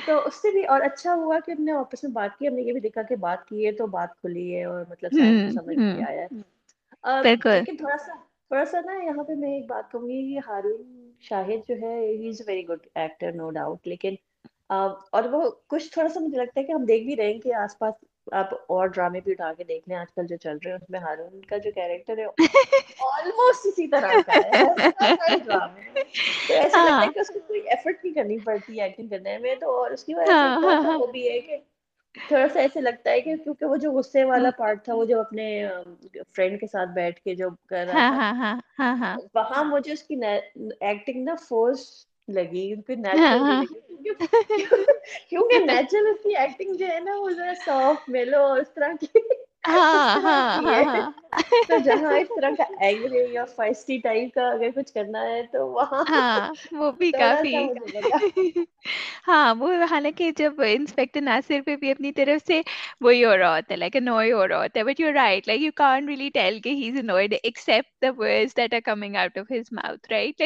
تو 0.04 0.18
اس 0.20 0.34
سے 0.36 0.50
بھی 0.50 0.64
اور 0.66 0.80
اچھا 0.82 1.14
ہوا 1.14 1.38
کہ 1.40 1.50
ہم 1.50 1.62
نے 1.62 1.72
آپس 1.74 2.02
میں 2.04 2.10
بات 2.12 2.38
کی 2.38 2.48
ہم 2.48 2.54
نے 2.54 2.62
یہ 2.62 2.72
بھی 2.72 2.80
دیکھا 2.80 3.02
کہ 3.04 3.16
بات 3.18 3.46
کی 3.46 3.66
ہے 3.66 3.72
تو 3.74 3.86
بات 3.88 4.16
کھلی 4.16 4.54
ہے 4.54 4.64
اور 4.64 4.84
مطلب 4.88 5.10
سمجھ 5.50 5.78
آیا 6.00 6.22
ہے۔ 6.22 6.28
لیکن 7.48 7.76
تھوڑا 7.76 7.96
سا 7.98 8.14
تھوڑا 8.50 8.64
سا 8.64 8.80
نا 8.80 8.92
یہاں 8.96 9.24
پہ 9.24 9.34
میں 9.36 9.54
ایک 9.54 9.66
بات 9.66 9.90
کہوں 9.92 10.08
گی 10.08 10.22
کہ 10.28 10.46
ہارون 10.46 10.82
شاہد 11.22 11.68
جو 11.68 11.74
ہے 11.82 11.94
he 11.98 12.28
is 12.28 12.40
a 12.40 12.46
very 12.46 12.66
good 12.68 12.86
actor 12.94 13.32
no 13.32 13.50
doubt 13.50 13.86
لیکن 13.86 14.14
اور 14.70 15.24
وہ 15.32 15.40
کچھ 15.66 15.90
تھوڑا 15.92 16.08
سا 16.08 16.20
مجھے 16.20 16.36
لگتا 16.36 16.60
ہے 16.60 16.64
کہ 16.64 16.72
ہم 16.72 16.84
دیکھ 16.84 17.04
بھی 17.04 17.16
رہے 17.16 17.32
ہیں 17.32 17.40
کہ 17.40 17.54
آس 17.54 17.78
پاس 17.78 17.94
آپ 18.32 18.48
اور 18.68 18.86
ڈرامے 18.88 19.20
بھی 19.20 19.32
اٹھا 19.32 19.52
کے 19.54 19.64
دیکھ 19.64 19.88
لیں 19.88 19.96
آج 19.96 20.12
کل 20.12 20.26
جو 20.26 20.36
چل 20.38 20.56
رہے 20.56 20.70
ہیں 20.70 20.76
اس 20.76 20.90
میں 20.90 21.00
ہارون 21.00 21.40
کا 21.44 21.56
جو 21.58 21.70
کیریکٹر 21.74 22.18
ہے 22.18 22.26
آلموسٹ 23.08 23.66
اسی 23.68 23.86
طرح 23.88 24.16
کا 24.22 24.36
ہے۔ 24.38 24.64
تو 26.46 26.54
ایسا 26.54 26.78
لگتا 26.78 26.90
ہاں 26.90 27.00
ہے 27.00 27.08
کہ 27.08 27.20
اس 27.20 27.28
کو 27.28 27.40
کوئی 27.40 27.60
ایفرٹ 27.66 28.04
نہیں 28.04 28.14
کرنی 28.14 28.38
پڑتی 28.40 28.80
ایکٹنگ 28.80 29.08
کرنے 29.08 29.36
میں۔ 29.38 29.54
تو 29.56 29.70
اور 29.74 29.90
اس 29.92 30.04
کی 30.04 30.14
وجہ 30.14 30.32
سے 30.34 30.48
ہاں 30.60 30.80
ہاں 30.82 30.82
وہ 30.92 31.06
بھی 31.08 31.28
ہے 31.28 31.40
کہ 31.40 31.56
تھوڑا 32.14 32.48
سا 32.48 32.60
ایسے 32.60 32.80
لگتا 32.80 33.10
ہے 33.10 33.20
کہ 33.20 33.36
کیونکہ 33.36 33.66
وہ 33.66 33.76
جو 33.78 33.90
غصے 33.92 34.24
والا 34.24 34.50
پارٹ 34.56 34.84
تھا 34.84 34.94
وہ 34.94 35.04
جو 35.06 35.20
اپنے 35.20 35.46
فرینڈ 36.28 36.60
کے 36.60 36.66
ساتھ 36.68 36.90
بیٹھ 36.92 37.20
کے 37.20 37.34
جو 37.36 37.48
کر 37.66 37.86
رہا 37.86 38.00
تھا۔ 38.02 38.18
ہاں 38.18 38.34
ہاں 38.34 38.54
ہاں 38.78 38.94
ہاں۔ 38.96 39.16
وہاں 39.34 39.62
مجھے 39.66 39.92
اس 39.92 40.02
کی 40.04 40.14
ایکٹنگ 40.80 41.24
نا 41.24 41.34
فورس 41.40 41.84
لگی 42.30 42.74
کوئی 42.76 42.98
ہاں 43.16 43.36
نیچرل 43.36 44.84
کیونکہ 45.28 45.58
نیچرل 45.58 46.06
اس 46.06 46.22
کی 46.22 46.36
ایکٹنگ 46.36 46.74
جو 46.74 46.86
ہے 46.86 46.98
نا 47.00 47.16
وہ 47.16 47.30
ذرا 47.30 47.52
سافٹ 47.64 48.08
میلو 48.08 48.42
اور 48.42 48.60
اس 48.60 48.74
طرح 48.74 48.92
کی۔ 49.00 49.18
تو 51.64 51.78
جہاں 51.80 52.14
اس 52.14 52.28
طرح 52.34 52.50
کا 52.52 52.64
اینگری 52.80 53.24
یا 53.32 53.44
فائسٹی 53.56 53.98
ٹائپ 54.00 54.34
کا 54.34 54.48
اگر 54.48 54.70
کچھ 54.76 54.92
کرنا 54.94 55.22
ہے 55.24 55.42
تو 55.52 55.66
وہاں 55.68 56.04
ہاں 56.08 56.48
وہ 56.72 56.90
بھی 56.92 57.12
کافی 57.14 57.56
ہاں 59.26 59.54
وہ 59.54 59.72
حالانکہ 59.90 60.30
جب 60.36 60.60
انسپیکٹر 60.66 61.20
ناصر 61.20 61.60
پہ 61.66 61.76
بھی 61.76 61.90
اپنی 61.90 62.12
طرف 62.12 62.46
سے 62.46 62.60
وہی 63.00 63.24
ہو 63.24 63.36
رہا 63.36 63.54
ہوتا 63.56 63.72
ہے 63.72 63.76
لائک 63.76 63.96
انوائے 63.96 64.32
ہو 64.32 64.46
رہا 64.48 64.62
ہوتا 64.62 64.80
ہے 64.80 64.84
but 64.84 65.00
you 65.00 65.12
right 65.12 65.48
like 65.48 65.60
you 65.60 65.70
can't 65.74 66.08
really 66.08 66.28
tell 66.34 66.60
کہ 66.60 66.68
he 66.70 66.88
is 66.88 66.96
involved 66.98 67.34
except 67.42 68.02
the 68.02 68.10
words 68.16 68.56
that 68.56 68.74
are 68.74 68.80
coming 68.84 69.16
out 69.16 69.38
of 69.38 69.52
his 69.52 69.68
mouth 69.72 70.12
right 70.12 70.42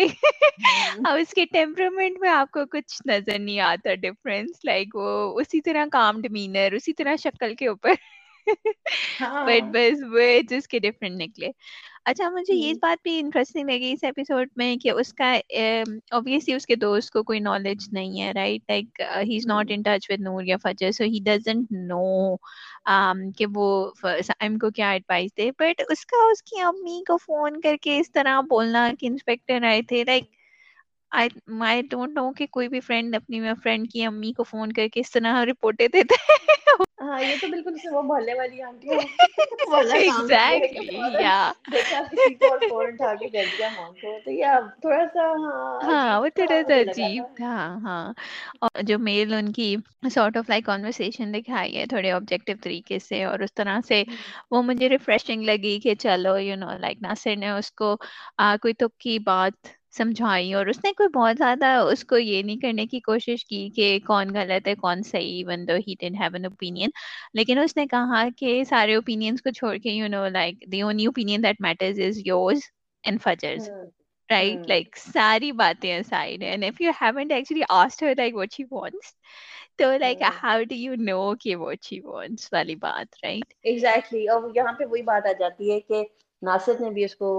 اب 1.05 1.17
اس 1.19 1.31
کے 1.31 1.45
ٹیمپرامنٹ 1.45 2.19
میں 2.21 2.29
آپ 2.31 2.51
کو 2.51 2.65
کچھ 2.67 3.01
نظر 3.07 3.39
نہیں 3.39 3.61
آتا 3.63 3.95
ڈفرنس 4.03 4.65
لائک 4.65 4.97
وہ 4.97 5.09
اسی 5.41 5.61
طرح 5.61 5.85
کام 5.93 6.21
ڈمینر 6.21 6.73
اسی 6.73 6.93
طرح 6.93 7.17
شکل 7.19 7.55
کے 7.55 7.69
اوپر 7.69 7.93
بٹ 9.21 9.71
بس 9.73 10.03
وہ 10.13 10.27
جس 10.51 10.69
کے 10.69 10.79
ڈفرنٹ 10.79 11.21
نکلے 11.21 11.51
اچھا 12.05 12.29
مجھے 12.31 12.55
یہ 12.55 12.73
بات 12.83 13.03
بھی 13.03 13.19
انٹرسٹنگ 13.21 13.71
لگی 13.71 13.93
اس 13.93 14.05
ایپیسوڈ 14.05 14.49
میں 14.57 14.77
کہ 14.77 14.91
اس 14.91 15.13
کا 15.15 15.33
اوبیسلی 16.11 16.55
اس 16.55 16.67
کے 16.67 16.75
دوست 16.75 17.13
کو 17.13 17.23
کوئی 17.23 17.39
نالج 17.41 17.89
نہیں 17.93 18.21
ہے 18.21 18.33
right 18.33 18.71
like 18.71 19.01
he 19.01 19.37
is 19.37 19.47
not 19.47 19.71
in 19.71 19.83
touch 19.83 20.11
with 20.11 20.21
Noor 20.21 20.43
یا 20.43 20.57
فجر 20.63 20.93
سو 20.93 21.05
ہی 21.05 21.19
ڈزنٹ 21.25 21.73
نو 21.89 22.37
کہ 23.39 23.47
وہ 23.55 23.91
سائم 24.01 24.59
کو 24.59 24.71
کیا 24.71 24.91
ایڈوائس 24.91 25.37
دے 25.37 25.51
بٹ 25.59 25.83
اس 25.89 26.07
کا 26.07 26.25
اس 26.31 26.43
کی 26.43 26.61
امی 26.61 27.03
کو 27.07 27.17
فون 27.17 27.61
کر 27.61 27.77
کے 27.83 27.99
اس 27.99 28.13
طرح 28.13 28.41
بولنا 28.41 28.91
کہ 29.01 29.07
انسپیکٹر 29.07 29.63
آئے 29.63 29.83
تھے 29.83 30.05
لائک 30.05 30.25
آئی 31.13 31.83
ڈونٹ 31.83 32.15
نو 32.15 32.33
کہ 32.33 32.47
کوئی 32.47 32.69
بھی 32.69 32.81
فرینڈ 32.81 33.15
اپنی 33.15 33.41
فرینڈ 33.63 33.91
کی 33.91 34.05
امی 34.05 34.33
کو 34.33 34.45
فون 34.45 34.73
کر 34.73 34.89
کے 34.89 35.01
اس 35.01 35.11
طرح 35.11 35.45
رپورٹیں 35.45 35.87
دیتے 35.89 36.15
ہاں 37.05 37.21
یہ 37.23 37.37
تو 37.41 37.49
بالکل 37.49 37.75
وہ 37.89 38.03
محلے 38.05 38.35
والی 38.35 38.63
آنٹی 38.63 38.89
تو 44.25 44.31
یہ 44.33 44.47
تھوڑا 44.81 45.05
سا 45.07 45.23
ہاں 45.39 45.81
ہاں 45.85 46.21
وہ 46.21 46.29
تھوڑا 46.31 46.57
سا 46.61 46.61
مجھے 46.63 46.83
لگا 46.83 47.09
عجیب 47.09 47.25
تھا۔ 47.37 47.55
ہاں۔ 47.85 48.13
اور 48.61 48.83
جو 48.85 48.99
میل 49.01 49.35
ان 49.35 49.51
کی 49.53 49.75
سارٹ 50.11 50.37
آف 50.37 50.49
لائک 50.49 50.65
کانورسیشن 50.65 51.35
دکھائی 51.35 51.77
ہے 51.77 51.85
تھوڑے 51.89 52.11
آبجیکٹو 52.13 52.53
طریقے 52.61 52.99
سے 53.01 53.23
اور 53.25 53.39
اس 53.41 53.55
طرح 53.55 53.81
سے 53.85 54.03
وہ 54.51 54.63
مجھے 54.63 54.89
ریفریشنگ 54.89 55.43
لگی 55.45 55.79
کہ 55.81 55.95
چلو 55.97 56.37
یو 56.39 56.57
نو 56.57 56.77
لائک 56.79 56.99
ناصر 57.03 57.37
نے 57.37 57.51
اس 57.51 57.71
کو 57.73 57.97
کوئی 58.59 58.75
تو 58.75 58.89
کی 58.99 59.19
بات 59.25 59.69
سمجھائی 59.95 60.53
اور 60.55 60.67
اس 60.67 60.79
نے 60.85 60.93
کوئی 60.93 61.09
بہت 61.15 61.37
زیادہ 61.39 61.67
اس 61.91 62.05
کو 62.05 62.19
یہ 62.19 62.43
نہیں 62.43 62.57
کرنے 62.57 62.87
کی 62.87 63.01
کوشش 63.01 63.45
کی 63.45 63.69
کہ 63.77 63.99
کون 64.07 64.35
غلط 64.35 64.69
ہے 64.69 64.75
کون 64.75 65.03
صحیح 65.03 65.45
بند 65.47 65.71
he 65.89 65.95
didn't 66.01 66.21
have 66.21 66.31
an 66.33 66.45
opinion 66.45 66.91
لیکن 67.35 67.59
اس 67.59 67.77
نے 67.77 67.87
کہا 67.87 68.25
کہ 68.37 68.63
سارے 68.65 68.95
اوپینینس 68.95 69.43
کو 69.43 69.51
چھوڑ 69.51 69.77
کے 69.77 69.91
you 69.91 70.09
know 70.09 70.27
like 70.29 70.65
the 70.73 70.81
only 70.83 71.07
opinion 71.07 71.43
that 71.43 71.61
matters 71.61 72.01
is 72.01 72.19
yours 72.27 72.61
and 73.05 73.23
Fajar's 73.23 73.69
right 74.29 74.69
like 74.69 74.97
ساری 74.97 75.53
باتیں 75.53 76.01
side 76.03 76.43
and 76.43 76.65
if 76.65 76.81
you 76.81 76.91
haven't 77.01 77.33
actually 77.33 77.63
asked 77.69 78.07
her 78.07 78.15
like 78.17 78.35
what 78.35 78.53
she 78.53 78.65
wants 78.71 79.13
تو 79.79 79.97
like 79.99 80.23
how 80.43 80.63
do 80.63 80.75
you 80.75 80.95
know 80.99 81.35
کہ 81.35 81.57
what 81.57 81.85
she 81.85 82.01
wants 82.01 82.53
والی 82.53 82.75
بات 82.77 83.25
right 83.25 83.55
exactly 83.63 84.27
اور 84.29 84.51
یہاں 84.57 84.73
پہ 84.73 84.85
وہی 84.85 85.03
بات 85.03 85.27
آ 85.27 85.33
جاتی 85.39 85.73
ہے 85.73 85.81
کہ 85.81 86.05
ناصر 86.43 86.81
نے 86.81 86.91
بھی 86.91 87.05
اس 87.05 87.17
کو 87.17 87.35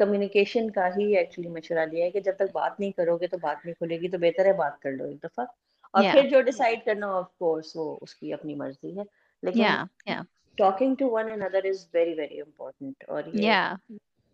کمیونیکیشن 0.00 0.70
کا 0.70 0.86
ہی 0.88 1.16
ایکچولی 1.16 1.48
مشورہ 1.50 1.86
دیا 1.86 2.04
ہے 2.04 2.10
کہ 2.10 2.20
جب 2.22 2.36
تک 2.36 2.52
بات 2.52 2.78
نہیں 2.78 2.92
کرو 2.92 3.16
گے 3.16 3.26
تو 3.28 3.38
بات 3.38 3.64
نہیں 3.64 3.74
کھلے 3.74 4.00
گی 4.00 4.08
تو 4.08 4.18
بہتر 4.18 4.46
ہے 4.46 4.52
بات 4.56 4.78
کر 4.78 4.92
لو 4.92 5.04
ایک 5.04 5.22
دفعہ۔ 5.22 5.44
اور 5.94 6.04
پھر 6.06 6.28
جو 6.28 6.40
ڈیسائڈ 6.42 6.84
کرنا 6.84 7.06
آف 7.12 7.36
کورس 7.36 7.74
وہ 7.74 7.96
اس 8.00 8.14
کی 8.14 8.32
اپنی 8.32 8.54
مرضی 8.56 8.96
ہے۔ 8.98 9.02
لیکن 9.42 9.74
talking 10.58 10.94
to 10.94 11.08
one 11.10 11.30
another 11.34 11.64
is 11.64 11.86
very 11.94 12.14
very 12.14 12.40
important 12.40 13.04
اور 13.08 13.22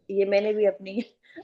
یہ 0.09 0.25
میں 0.27 0.41
نے 0.41 0.53
بھی 0.53 0.67
اپنی 0.67 0.99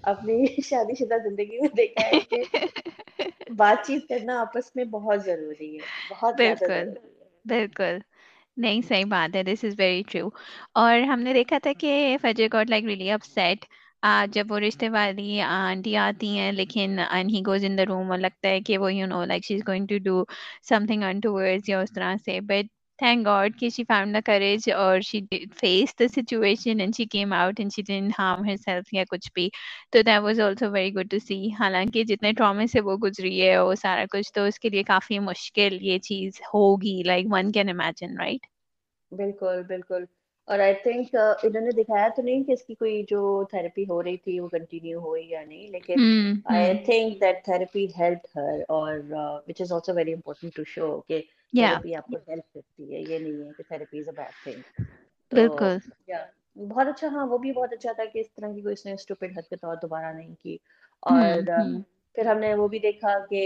اپنی 0.05 0.37
شادی 0.63 0.95
شدہ 0.97 1.17
زندگی 1.23 1.61
میں 1.61 1.69
دیکھا 1.75 2.07
ہے 2.07 2.21
کہ 2.23 2.43
بات 3.57 3.79
چیت 3.83 4.09
کرنا 4.09 4.41
آپس 4.41 4.75
میں 4.75 4.85
بہت 4.91 5.25
ضروری 5.25 5.75
ہے۔ 5.75 5.85
بہت 6.11 6.35
بالکل 6.37 6.89
بالکل۔ 7.45 7.99
نہیں 8.57 8.81
صحیح 8.83 9.05
بات 9.07 9.37
ہے۔ 9.37 9.43
دس 9.45 9.65
از 9.65 9.75
ویری 9.79 10.03
ٹرو 10.07 10.29
اور 10.77 11.01
ہم 11.09 11.21
نے 11.21 11.33
دیکھا 11.33 11.59
تھا 11.59 11.73
کہ 11.79 11.93
Fajar 12.23 12.47
got 12.53 12.71
like 12.71 12.85
really 12.85 13.11
upset 13.27 13.65
جب 14.33 14.51
وہ 14.51 14.59
رشتے 14.61 14.89
والی 14.89 15.41
آنٹی 15.41 15.97
آتی 15.97 16.29
ہیں، 16.39 16.51
لیکن 16.53 16.99
اینڈ 17.11 17.31
ہی 17.31 17.43
گوز 17.47 17.65
ان 17.65 17.79
دا 17.79 17.85
روم 17.89 18.11
اور 18.11 18.19
لگتا 18.19 18.49
ہے 18.49 18.61
کہ 18.61 18.79
وہ 18.79 18.93
you 18.95 19.07
know 19.07 19.25
like 19.25 19.45
she 19.45 19.55
is 19.55 19.61
going 19.69 19.87
to 19.89 19.99
do 20.05 20.23
something 20.87 21.03
in 21.03 21.21
towards 21.21 21.69
یا 21.69 21.81
اس 21.81 21.93
طرح 21.95 22.15
سے. 22.25 22.41
بٹ 22.41 22.67
تھینک 22.99 23.27
گاڈ 23.27 23.59
کہ 23.59 23.69
شی 23.71 23.85
فاؤنڈ 23.89 24.15
دا 24.15 24.21
کریج 24.27 24.69
اور 24.73 25.01
she 25.01 25.21
face 25.61 25.95
the 26.01 26.09
situation 26.09 26.81
and 26.81 26.97
she 26.97 27.05
came 27.13 27.33
out 27.33 27.61
and 27.61 27.73
she 27.77 27.83
didn't 27.87 28.13
harm 28.19 28.45
herself 28.65 28.93
یا 28.95 29.05
کچھ 29.11 29.31
بھی. 29.35 29.49
تو 29.93 30.03
that 30.03 30.21
was 30.23 30.41
also 30.41 30.71
very 30.73 30.95
good 30.95 31.11
to 31.11 31.19
see 31.19 31.39
حالانکہ 31.59 32.05
جتنے 32.05 32.33
ٹرامے 32.33 32.67
سے 32.67 32.81
وہ 32.81 32.97
گزری 33.05 33.41
ہے 33.43 33.59
وہ 33.59 33.75
سارا 33.83 34.05
کچھ، 34.13 34.33
تو 34.35 34.45
اس 34.45 34.59
کے 34.61 34.69
لیے 34.69 34.83
کافی 34.85 35.19
مشکل 35.21 35.79
یہ 35.83 35.99
چیز 36.01 36.41
ہوگی 36.55 37.03
like 37.07 37.27
one 37.31 37.53
can 37.53 37.69
imagine 37.69 38.19
right 38.19 38.47
بالکل 39.13 39.63
بالکل. 39.69 40.05
اور 40.49 40.59
آئی 40.59 40.75
تھنک 40.83 41.15
انہوں 41.17 41.61
نے 41.63 41.71
دکھایا 41.73 42.09
تو 42.09 42.23
نہیں 42.23 42.43
کہ 42.45 42.53
اس 42.53 42.63
کی 42.63 42.75
کوئی 42.75 43.03
جو 43.09 43.21
تھراپی 43.51 43.85
ہو 43.85 44.03
رہی 44.03 44.17
تھی 44.19 44.39
وہ 44.41 44.49
کنٹینیو 44.49 44.99
ہوئی 45.01 45.29
یا 45.29 45.45
نہیں 45.45 45.69
لیکن 45.71 46.01
I 46.47 46.75
think 46.85 47.21
that 47.21 47.45
therapy 47.45 47.87
help 47.99 48.27
her 48.33 48.61
اور 48.71 48.99
which 49.49 49.61
is 49.61 49.73
also 49.73 49.95
very 49.95 50.13
important 50.15 50.55
to 50.55 50.65
show 50.67 51.01
کہ 51.03 51.21
تھراپی 51.55 51.95
آپ 51.95 52.07
کو 52.07 52.17
ہیلپ 52.19 52.53
کرتی 52.55 52.95
ہے 52.95 53.01
یہ 53.03 53.19
نہیں 53.19 53.47
ہے 53.47 53.53
کہ 53.53 53.63
therapy 53.65 53.99
is 53.99 54.09
a 54.09 54.15
bad 54.15 54.33
thing 54.41 54.63
بالکل 55.33 55.77
بہت 56.69 56.87
اچھا 56.89 57.09
ہاں 57.09 57.27
وہ 57.27 57.39
بھی 57.39 57.53
بہت 57.53 57.73
اچھا 57.73 57.93
تھا 57.93 58.05
کہ 58.05 58.19
اس 58.19 58.33
طرح 58.33 58.53
کی 58.53 58.63
کوئی 58.63 58.73
اس 58.73 58.85
نے 58.87 58.93
اسٹوپڈ 58.95 59.37
حرکت 59.37 59.65
اور 59.65 59.77
دوبارہ 59.83 60.13
نہیں 60.13 60.35
کی 60.37 60.57
اور 61.03 61.43
پھر 62.17 62.27
ہم 62.27 62.39
نے 62.39 62.53
وہ 62.55 62.69
بھی 62.69 62.79
دیکھا 62.81 63.19
کہ 63.27 63.43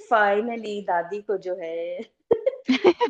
فائنلی 0.00 0.80
دادی 0.86 1.20
کو 1.22 1.36
جو 1.38 1.56
ہے 1.58 1.98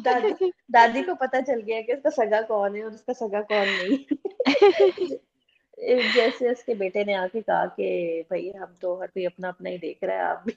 دادی 0.05 0.51
دادی 0.73 1.03
کو 1.03 1.15
پتا 1.15 1.41
چل 1.43 1.61
گیا 1.67 1.81
کہ 1.81 1.93
اس 1.93 2.03
کا 2.03 2.11
سگا 2.11 2.41
کون 2.49 2.77
ہے 2.77 2.83
اور 2.83 2.93
اس 2.93 3.03
کا 3.03 3.13
سگا 3.13 3.41
کون 3.43 3.67
نہیں 3.69 5.17
جیسے 6.15 6.49
اس 6.49 6.63
کے 6.65 6.75
بیٹے 6.75 7.05
نے 7.05 7.15
آ 7.15 7.27
کے 7.33 7.41
کہا 7.41 7.67
کہ 7.67 8.23
بھائی 8.29 8.51
ہم 8.57 8.73
تو 8.81 9.01
ہر 9.01 9.07
کوئی 9.07 9.27
اپنا 9.27 9.49
اپنا 9.49 9.71
ہی 9.71 9.79
دیکھ 9.79 10.05
رہا 10.05 10.15
ہے 10.15 10.21
آپ 10.21 10.45
بھی 10.45 10.53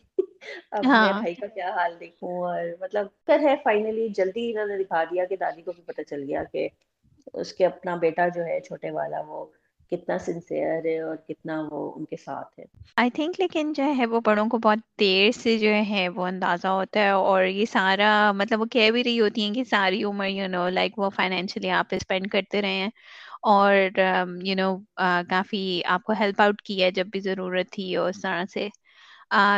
اب 0.71 0.85
میں 0.85 0.91
ہاں۔ 0.91 1.19
بھائی 1.21 1.33
کا 1.35 1.47
کیا 1.47 1.69
حال 1.69 1.99
دیکھوں؟ 1.99 2.47
اور 2.47 2.63
مطلب 2.79 3.07
ہے 3.41 3.55
فائنلی 3.63 4.07
جلدی 4.09 4.49
انہوں 4.51 4.67
نے 4.67 4.77
دکھا 4.77 5.03
دیا 5.03 5.25
کہ 5.25 5.35
دادی 5.35 5.61
کو 5.61 5.71
بھی 5.71 5.83
پتا 5.85 6.03
چل 6.03 6.23
گیا 6.23 6.43
کہ 6.43 6.67
اس 7.33 7.53
کے 7.53 7.65
اپنا 7.65 7.95
بیٹا 7.95 8.27
جو 8.27 8.45
ہے 8.45 8.59
چھوٹے 8.59 8.91
والا 8.91 9.21
وہ 9.27 9.45
کتنا 9.91 10.17
سنسیئر 10.21 10.85
ہے 10.85 10.99
اور 11.01 11.15
کتنا 11.27 11.61
وہ 11.69 11.91
ان 11.95 12.05
کے 12.05 12.17
ساتھ 12.19 12.51
ہے۔ 12.55 12.65
آئی 12.97 13.09
تھنک 13.11 13.39
لیکن 13.39 13.71
جو 13.73 13.93
ہے 13.97 14.05
وہ 14.05 14.19
بڑوں 14.21 14.45
کو 14.47 14.57
بہت 14.59 14.79
دیر 14.99 15.31
سے 15.33 15.57
جو 15.57 15.69
ہے 15.89 16.07
وہ 16.09 16.25
اندازہ 16.25 16.67
ہوتا 16.69 16.99
ہے 16.99 17.09
اور 17.11 17.43
یہ 17.45 17.65
سارا 17.67 18.09
مطلب 18.35 18.61
وہ 18.61 18.65
کہہ 18.71 18.89
بھی 18.91 19.03
رہی 19.03 19.19
ہوتی 19.19 19.43
ہیں 19.43 19.53
کہ 19.53 19.63
ساری 19.65 20.03
عمر 20.05 20.27
یو 20.27 20.47
نو 20.49 20.67
لائک 20.69 20.99
وہ 20.99 21.09
فائنینشلی 21.11 21.69
آپ 21.73 21.93
اسپینڈ 21.93 22.29
کرتے 22.31 22.61
رہے 22.61 22.73
ہیں 22.75 22.89
اور 23.49 23.73
یو 24.43 24.55
نو 24.55 24.75
کافی 25.29 25.63
آپ 25.87 26.03
کو 26.03 26.13
ہیلپ 26.13 26.41
آؤٹ 26.41 26.61
کیا 26.61 26.85
ہے 26.85 26.91
جب 26.93 27.07
بھی 27.07 27.19
ضرورت 27.21 27.69
تھی 27.69 27.95
اس 27.97 28.21
طرح 28.21 28.43
سے۔ 28.47 28.67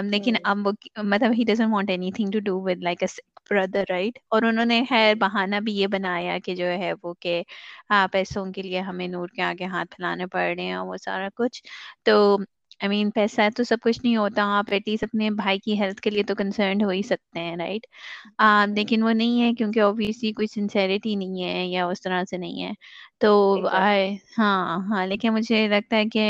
لیکن 0.05 0.33
اب 0.43 0.65
وہ 0.65 0.71
مطلب 1.03 1.31
he 1.31 1.43
doesn't 1.45 1.73
want 1.73 1.89
anything 2.11 2.31
to 2.31 2.39
do 2.41 2.59
with 2.61 2.83
like 2.83 3.03
brother 3.49 3.83
right 3.89 4.19
اور 4.27 4.41
انہوں 4.41 4.65
نے 4.65 4.83
خیر 4.89 5.15
بہانہ 5.15 5.55
بھی 5.63 5.73
یہ 5.73 5.87
بنایا 5.87 6.37
کہ 6.39 6.55
جو 6.55 6.65
ہے 6.73 6.91
وہ 7.03 7.13
کہ 7.19 7.41
پیسوں 8.11 8.45
کے 8.51 8.61
لیے 8.61 8.79
ہمیں 8.81 9.07
نور 9.07 9.27
کے 9.29 9.41
آگے 9.43 9.65
ہاتھ 9.67 9.89
پھیلانے 9.91 10.25
پڑ 10.27 10.41
رہے 10.47 10.63
ہیں 10.63 10.77
وہ 10.79 10.97
سارا 10.97 11.27
کچھ۔ 11.35 11.61
تو 12.03 12.37
آئی 12.79 12.89
مین 12.89 13.09
پیسہ 13.11 13.41
تو 13.53 13.63
سب 13.63 13.77
کچھ 13.81 13.99
نہیں 14.03 14.15
ہوتا 14.17 14.43
آپ 14.57 14.65
ایٹ 14.67 14.87
لیسٹ 14.87 15.03
اپنے 15.03 15.29
بھائی 15.33 15.59
کی 15.59 15.79
ہیلتھ 15.79 16.01
کے 16.01 16.09
لیے 16.09 16.23
تو 16.23 16.35
کنسرنڈ 16.35 16.83
ہو 16.83 16.89
ہی 16.89 17.01
سکتے 17.03 17.39
ہیں 17.39 17.55
رائٹ 17.57 17.85
لیکن 18.69 19.03
وہ 19.03 19.11
نہیں 19.13 19.41
ہے 19.41 19.51
کیونکہ 19.55 19.79
اوبویسلی 19.81 20.31
کوئی 20.33 20.47
سنسیرٹی 20.49 21.15
نہیں 21.15 21.43
ہے 21.43 21.65
یا 21.67 21.85
اس 21.87 22.01
طرح 22.01 22.23
سے 22.23 22.37
نہیں 22.37 22.63
ہے 22.63 22.71
تو 23.21 23.31
ہاں 24.37 24.55
ہاں 24.87 25.05
لیکن 25.07 25.33
مجھے 25.33 25.67
لگتا 25.69 25.95
ہے 25.97 26.05
کہ 26.07 26.23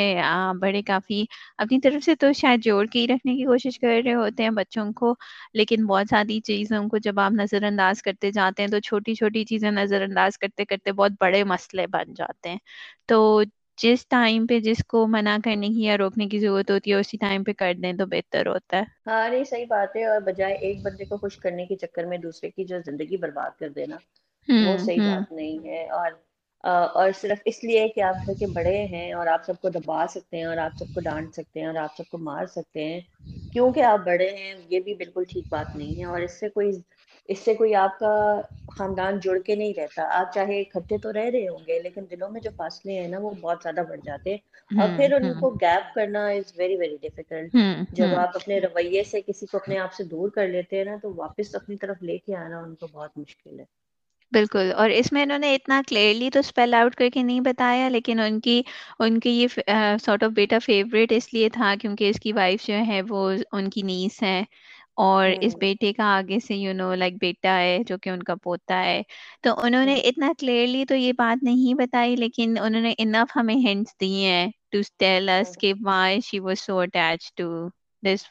بڑے 0.59 0.81
کافی 0.83 1.23
اپنی 1.57 1.79
طرف 1.81 2.03
سے 2.03 2.15
تو 2.17 2.31
شاید 2.35 2.63
جوڑ 2.63 2.85
کے 2.85 2.99
ہی 2.99 3.07
رکھنے 3.07 3.35
کی 3.35 3.45
کوشش 3.45 3.79
کر 3.79 3.99
رہے 4.05 4.13
ہوتے 4.15 4.43
ہیں 4.43 4.49
بچوں 4.53 4.91
کو 4.93 5.13
لیکن 5.53 5.85
بہت 5.87 6.07
ساری 6.09 6.39
چیزوں 6.41 6.87
کو 6.89 6.97
جب 6.99 7.19
آپ 7.19 7.31
نظر 7.33 7.63
انداز 7.63 8.01
کرتے 8.03 8.31
جاتے 8.31 8.63
ہیں 8.63 8.69
تو 8.69 8.79
چھوٹی 8.81 9.15
چھوٹی 9.15 9.43
چیزیں 9.45 9.69
نظر 9.73 10.01
انداز 10.03 10.37
کرتے 10.37 10.65
کرتے 10.65 10.91
بہت 10.93 11.11
بڑے 11.17 11.43
مسئلے 11.45 11.87
بن 11.89 12.13
جاتے 12.13 12.49
ہیں 12.49 12.57
تو 13.07 13.19
جس 13.77 14.07
ٹائم 14.07 14.45
پہ 14.47 14.59
جس 14.61 14.83
کو 14.87 15.05
منع 15.07 15.37
کرنے 15.43 15.67
کی 15.69 15.83
یا 15.83 15.97
روکنے 15.97 16.27
کی 16.27 16.39
ضرورت 16.39 16.71
ہوتی 16.71 16.91
ہے 16.91 16.95
اسی 16.97 17.17
ٹائم 17.19 17.43
پہ 17.43 17.53
کر 17.55 17.73
دیں 17.77 17.93
تو 17.93 18.05
بہتر 18.07 18.47
ہوتا 18.47 18.77
ہے۔ 18.77 18.83
ہاں 19.07 19.27
نہیں 19.29 19.43
صحیح 19.43 19.65
بات 19.67 19.95
ہے۔ 19.95 20.03
اور 20.05 20.21
بجائے 20.23 20.53
ایک 20.57 20.81
بندے 20.81 21.05
کو 21.05 21.17
خوش 21.17 21.37
کرنے 21.37 21.65
کے 21.65 21.75
چکر 21.77 22.05
میں 22.05 22.17
دوسرے 22.19 22.49
کی 22.51 22.65
جو 22.65 22.79
زندگی 22.85 23.17
برباد 23.17 23.51
کر 23.53 23.69
دینا 23.71 23.97
وہ 24.47 24.75
صحیح 24.79 25.01
بات 25.03 25.31
نہیں 25.31 25.65
ہے۔ 25.65 25.85
اور 25.91 26.11
اور 26.95 27.11
صرف 27.13 27.39
اس 27.45 27.63
لیے 27.63 27.87
کہ 27.89 28.01
آپ 28.03 28.15
کے 28.29 28.47
بڑے 28.49 28.75
ہیں 28.87 29.11
اور 29.13 29.27
آپ 29.27 29.43
سب 29.43 29.59
کو 29.59 29.69
دبا 29.71 30.05
سکتے 30.09 30.37
ہیں 30.37 30.45
اور 30.45 30.57
آپ 30.59 30.75
سب 30.75 30.85
کو 30.89 30.99
ڈانٹ 31.01 31.33
سکتے 31.33 31.59
ہیں 31.59 31.67
اور 31.67 31.75
آپ 31.77 31.95
سب 31.95 32.09
کو 32.09 32.17
مار 32.19 32.45
سکتے 32.47 32.85
ہیں 32.85 32.99
کیونکہ 33.55 33.83
آپ 33.83 33.99
بڑے 34.01 34.29
ہیں 34.31 34.53
یہ 34.69 34.79
بھی 34.79 34.93
بالکل 34.95 35.23
ٹھیک 35.25 35.45
بات 35.49 35.75
نہیں 35.75 35.99
ہے۔ 35.99 36.05
اور 36.05 36.21
اس 36.21 36.39
سے 36.39 36.49
کوئی 36.49 36.71
اس 37.29 37.39
سے 37.39 37.53
کوئی 37.55 37.73
آپ 37.75 37.97
کا 37.99 38.11
خاندان 38.69 39.19
جڑ 39.19 39.37
کے 39.39 39.55
نہیں 39.55 39.73
رہتا۔ 39.73 40.03
آپ 40.11 40.33
چاہے 40.33 40.59
اکٹھے 40.61 40.97
تو 40.97 41.13
رہ 41.13 41.29
رہے 41.29 41.47
ہوں 41.47 41.65
گے 41.67 41.79
لیکن 41.79 42.05
دلوں 42.11 42.29
میں 42.29 42.41
جو 42.41 42.49
فاصلے 42.55 42.99
ہیں 42.99 43.07
نا 43.07 43.17
وہ 43.19 43.31
بہت 43.41 43.57
زیادہ 43.63 43.85
بڑھ 43.89 43.99
جاتے 44.03 44.29
ہیں۔ 44.29 44.37
اور 44.75 44.89
پھر 44.89 45.13
ان 45.13 45.33
کو 45.33 45.49
گیپ 45.61 45.93
کرنا 45.93 46.25
از 46.29 46.53
ویری 46.55 46.75
ویری 46.77 46.97
ڈیفیکلٹ 47.01 47.51
جب 47.91 48.15
آپ 48.15 48.35
اپنے 48.35 48.59
رویے 48.59 49.03
سے 49.03 49.21
کسی 49.21 49.45
کو 49.45 49.57
اپنے 49.57 49.77
آپ 49.77 49.93
سے 49.93 50.03
دور 50.05 50.29
کر 50.29 50.47
لیتے 50.47 50.77
ہیں 50.77 50.85
نا 50.85 50.95
تو 51.01 51.13
واپس 51.15 51.55
اپنی 51.55 51.77
طرف 51.77 52.01
لے 52.01 52.17
کے 52.17 52.35
آنا 52.35 52.59
ان 52.59 52.75
کو 52.75 52.87
بہت 52.87 53.17
مشکل 53.17 53.59
ہے۔ 53.59 53.65
بالکل۔ 54.31 54.71
اور 54.75 54.89
اس 54.89 55.11
میں 55.11 55.23
انہوں 55.23 55.39
نے 55.39 55.53
اتنا 55.55 55.81
کلیئرلی 55.87 56.29
تو 56.29 56.39
اسپیل 56.39 56.73
آؤٹ 56.73 56.95
کر 56.95 57.09
کے 57.13 57.23
نہیں 57.23 57.39
بتایا 57.39 57.89
لیکن 57.89 58.19
ان 58.19 58.39
کی 58.39 58.61
ان 58.99 59.19
کی 59.19 59.29
یہ 59.31 59.47
سارٹ 60.01 60.23
آف 60.23 60.31
بیٹا 60.31 60.59
فیوریٹ 60.59 61.11
اس 61.11 61.33
لیے 61.33 61.49
تھا 61.49 61.73
کیونکہ 61.81 62.09
اس 62.09 62.19
کی 62.19 62.33
وائف 62.33 62.65
جو 62.67 62.75
ہے 62.87 63.01
وہ 63.09 63.21
ان 63.51 63.69
کی 63.69 63.81
نیس 63.83 64.21
ہے 64.23 64.41
اور 64.97 65.29
اس 65.39 65.53
ہوں 65.53 65.59
بیٹے 65.59 65.91
کا 65.93 66.05
آگے 66.15 66.39
سے 66.41 66.55
یو 66.55 66.73
نو 66.73 66.93
لائک 66.95 67.13
بیٹا 67.19 67.57
ہے 67.57 67.77
جو 67.85 67.97
کہ 67.97 68.09
ان 68.09 68.23
کا 68.23 68.35
پوتا 68.37 68.83
ہے۔ 68.83 69.01
تو 69.43 69.53
انہوں 69.57 69.85
نے 69.85 69.93
ہوں 69.93 70.03
اتنا 70.09 70.31
کلیئرلی 70.35 70.83
تو 70.85 70.95
یہ 70.95 71.13
بات 71.15 71.43
نہیں 71.43 71.73
بتائی 71.77 72.15
لیکن 72.17 72.55
انہوں 72.59 72.81
نے 72.81 72.93
انف 72.97 73.35
ہمیں 73.35 73.55
ہنٹس 73.63 73.95
دیے 73.97 74.27
ہیں 74.27 74.47
ٹو 74.71 74.79
ٹیل 74.99 75.29
اس 75.31 75.57
کہ 75.57 75.73
why 75.83 76.19
she 76.23 76.39
was 76.39 76.59
so 76.59 76.77
attach 76.79 77.31
to 77.33 77.47
this 78.03 78.25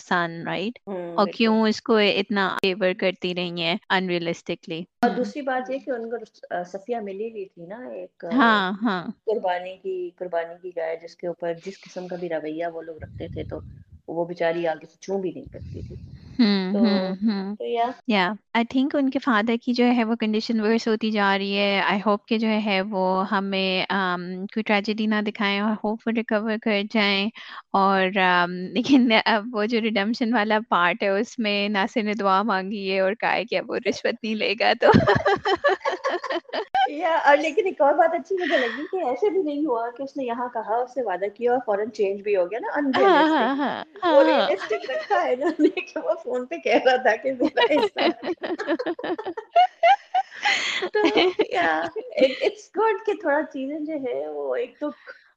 son 0.00 0.30
right 0.44 0.78
اور 1.16 1.26
کیوں 1.32 1.56
اس 1.68 1.80
کو 1.82 1.96
اتنا 1.98 2.48
فیور 2.58 2.92
کرتی 2.98 3.34
رہی 3.34 3.62
ہیں 3.62 3.76
انریلسٹکلی 3.90 4.82
اور 5.00 5.10
دوسری 5.12 5.40
بات 5.42 5.68
یہ 5.68 5.78
کہ 5.80 5.90
ان 5.90 6.08
کو 6.10 6.16
صفیہ 6.64 6.96
ملی 7.02 7.30
ہوئی 7.30 7.44
تھی 7.46 7.66
نا 7.66 7.78
ایک 7.90 8.24
ہاں 8.34 8.52
ہاں۔ 8.80 9.02
قربانی 9.26 9.76
کی 9.78 9.94
قربانی 10.16 10.54
کی 10.62 10.76
گائے 10.76 10.96
جس 10.98 11.16
کے 11.16 11.26
اوپر 11.28 11.52
جس 11.64 11.80
قسم 11.80 12.08
کا 12.08 12.16
بھی 12.16 12.28
رویہ 12.30 12.66
وہ 12.72 12.82
لوگ 12.82 13.02
رکھتے 13.02 13.28
تھے 13.28 13.44
تو۔ 13.46 13.60
وہ 14.08 14.24
بچاری 14.24 14.66
آگے 14.66 14.86
سے 14.86 14.96
چوں 15.00 15.20
بھی 15.22 15.30
نہیں 15.30 15.52
کرتی 15.52 15.80
تھی۔ 15.82 15.94
یا۔ 17.60 17.86
یا 18.06 18.32
آئی 18.54 18.64
تھنک 18.64 18.96
ان 18.96 19.10
کے 19.10 19.18
فادر 19.18 19.54
کی 19.64 19.72
جو 19.72 19.84
ہے 19.86 20.04
وہ 20.04 20.14
کنڈیشن 20.14 20.60
ورس 20.60 20.88
ہوتی 20.88 21.10
جا 21.10 21.38
رہی 21.38 21.56
ہے۔ 21.58 21.80
آئی 21.80 22.00
ہوپ 22.06 22.26
کہ 22.26 22.38
جو 22.38 22.48
ہے 22.64 22.82
وہ 22.90 23.04
ہمیں 23.30 23.84
کوئی 24.52 24.62
ٹریجڈی 24.62 25.06
نہ 25.06 25.14
دکھائیں 25.26 25.60
اور 25.60 25.72
ہوپ 25.84 25.98
وہ 26.06 26.12
ریکور 26.16 26.52
کر 26.62 26.82
جائیں۔ 26.92 27.28
اور 27.72 28.06
لیکن 28.72 29.12
اب 29.24 29.44
وہ 29.52 29.64
جو 29.64 29.80
ریڈمشن 29.80 30.34
والا 30.34 30.58
پارٹ 30.68 31.02
ہے 31.02 31.08
اس 31.08 31.38
میں 31.38 31.68
ناصر 31.68 32.02
نے 32.02 32.14
دعا 32.14 32.42
مانگی 32.42 32.92
ہے 32.92 33.00
اور 33.00 33.12
کہا 33.14 33.32
ہے 33.32 33.44
کہ 33.44 33.58
اب 33.58 33.70
وہ 33.70 33.76
رشوت 33.88 34.14
نہیں 34.22 34.34
لے 34.34 34.54
گا 34.60 34.72
تو۔ 34.80 34.90
یا 36.88 37.14
اور 37.24 37.36
لیکن 37.36 37.66
ایک 37.66 37.80
اور 37.80 37.94
بات 37.94 38.14
اچھی 38.14 38.36
مجھے 38.36 38.58
لگی 38.58 38.86
کہ 38.86 39.04
ایسے 39.04 39.30
بھی 39.30 39.42
نہیں 39.42 39.64
ہوا 39.66 39.88
کہ 39.90 40.02
اس 40.02 40.16
نے 40.16 40.24
یہاں 40.24 40.48
کہا 40.48 40.76
اس 40.76 40.94
سے 40.94 41.02
وعدہ 41.02 41.26
کیا 41.34 41.52
اور 41.52 41.60
فورن 41.66 41.92
چینج 41.92 42.22
بھی 42.22 42.36
ہو 42.36 42.44
گیا 42.50 42.58
نا 42.58 42.72
ان 42.74 42.92
ریئلسٹک 42.94 44.04
وہ 44.06 44.22
ریئلسٹک 44.24 44.90
رکھا 44.90 45.22
ہے 45.24 45.34
نا 45.36 45.50
کہ 45.60 46.00
وہ 46.00 46.14
فون 46.22 46.46
پہ 46.46 46.56
کہہ 46.58 46.84
رہا 46.86 46.96
تھا 47.02 47.16
کہ 47.16 47.32
اٹس 52.16 52.70
گڈ 52.76 53.04
کہ 53.06 53.12
تھوڑا 53.20 53.40
چیزیں 53.52 53.78
جو 53.80 53.94
ہے 54.04 54.28
وہ 54.28 54.54
ایک 54.56 54.78
تو 54.80 54.90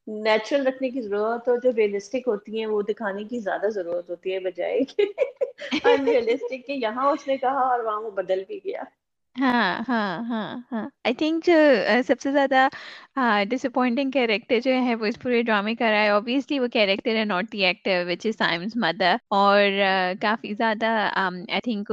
نیچرل 0.08 0.68
رکھنے 0.68 0.90
کی 0.90 1.02
ضرورت 1.02 1.50
اور 1.50 1.58
جو 1.58 1.72
ریئلسٹک 1.78 2.28
ہوتی 2.28 2.60
ہیں 2.60 2.66
وہ 2.68 2.82
دکھانے 2.82 3.24
کی 3.24 3.40
زیادہ 3.40 3.70
ضرورت 3.70 4.10
ہوتی 4.10 4.34
ہے 4.34 4.40
بجائے 4.40 4.80
کہ 4.86 5.06
ان 5.86 6.08
ریئلسٹک 6.08 6.66
کہ 6.68 6.72
یہاں 6.72 7.12
اس 7.12 7.28
نے 7.28 7.38
کہا 7.38 7.68
اور 7.68 7.80
وہاں 7.80 8.02
وہ 8.02 8.12
بدل 8.12 8.44
بھی 8.48 8.60
گیا۔ 8.66 8.84
ہاں 9.38 9.52
ہاں 9.88 9.98
ہاں 10.30 10.44
ہاں۔ 10.72 10.84
آئی 11.06 11.14
تھنک 11.16 11.46
جو 11.46 11.54
سب 12.08 12.20
سے 12.22 12.32
زیادہ 12.32 12.68
ڈس 13.50 13.66
اپوائنٹنگ 13.66 14.12
کیریکٹر 14.12 14.60
جو 14.60 14.72
ہے 14.86 14.96
وہ 14.96 15.06
اس 15.06 15.20
پورے 15.20 15.42
ڈرامے 15.42 15.74
کا 15.76 15.90
رہا 15.92 16.02
ہے۔ 16.02 16.10
اوبیسلی 16.10 16.60
وہ 16.60 16.68
کیریکٹر 16.74 17.16
ہے 17.16 17.26
not 17.26 17.52
the 17.52 17.64
actor 17.66 18.04
which 18.08 18.26
is 18.26 18.38
Saim's 18.38 18.76
mother 18.78 19.16
اور 19.36 19.62
کافی 20.22 20.54
زیادہ 20.54 20.86
آئی 21.16 21.60
تھنک 21.64 21.92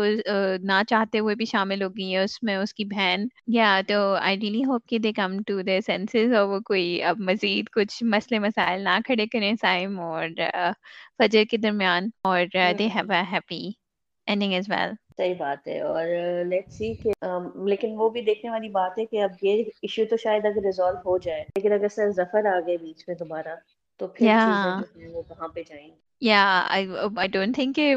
نہ 0.62 0.80
چاہتے 0.88 1.18
ہوئے 1.18 1.34
بھی 1.34 1.44
شامل 1.46 1.82
ہو 1.82 1.88
گئی 1.90 2.12
ہے 2.14 2.22
اس 2.22 2.42
میں 2.42 2.56
اس 2.56 2.74
کی 2.74 2.84
بہن۔ 2.86 3.26
یا 3.48 3.64
تو 3.84 3.94
آئی 4.16 4.36
ریلی 4.40 4.64
ہوپ 4.64 4.86
کہ 4.86 4.98
دے 4.98 5.12
کم 5.12 5.36
ٹو 5.46 5.60
د 5.62 5.78
سینسز 5.86 6.32
اور 6.34 6.46
وہ 6.48 6.58
کوئی 6.64 6.84
اب 7.04 7.20
مزید 7.22 7.68
کچھ 7.72 8.02
مسئلے 8.06 8.38
مسائل 8.40 8.82
نہ 8.84 8.98
کھڑے 9.06 9.26
کریں 9.28 9.52
سائم 9.60 9.98
اور 10.02 10.28
فجر 11.18 11.44
کے 11.50 11.56
درمیان۔ 11.58 12.08
اور 12.24 12.40
they 12.78 12.86
have 12.94 13.12
a 13.12 13.22
happy 13.32 13.62
ending 14.26 14.54
as 14.54 14.71
well 14.71 14.93
صحیح 15.16 15.35
بات 15.38 15.69
ہے 15.69 15.81
اور 15.81 16.07
لیٹ 16.45 16.73
سی 16.73 16.95
کہ 16.95 17.11
um, 17.26 17.66
لیکن 17.66 17.95
وہ 17.97 18.09
بھی 18.11 18.21
دیکھنے 18.21 18.50
والی 18.50 18.69
بات 18.69 18.99
ہے 18.99 19.04
کہ 19.07 19.23
اب 19.23 19.31
یہ 19.43 19.62
ایشو 19.83 20.02
تو 20.11 20.16
شاید 20.16 20.47
اگر 20.47 20.64
ریزالو 20.64 20.99
ہو 20.99 21.19
جائے، 21.19 21.45
لیکن 21.57 21.73
اگر 21.73 21.88
سر 21.88 22.11
ظفر 22.11 22.47
آ 22.47 22.59
گئے 22.66 22.76
بیچ 22.76 23.04
میں 23.09 23.16
دوبارہ 23.16 23.54
تو 24.00 24.06
پھر 24.08 24.30
چیزیں 24.36 24.72
وہ 25.06 25.22
کہاں 25.24 25.48
پہ 25.48 25.62
جائیں۔ 25.64 25.88
گی 25.88 25.94
یا 26.22 26.42
آئی 26.68 26.86
ڈونٹ 27.28 27.54
تھنک 27.54 27.76
کہ 27.76 27.94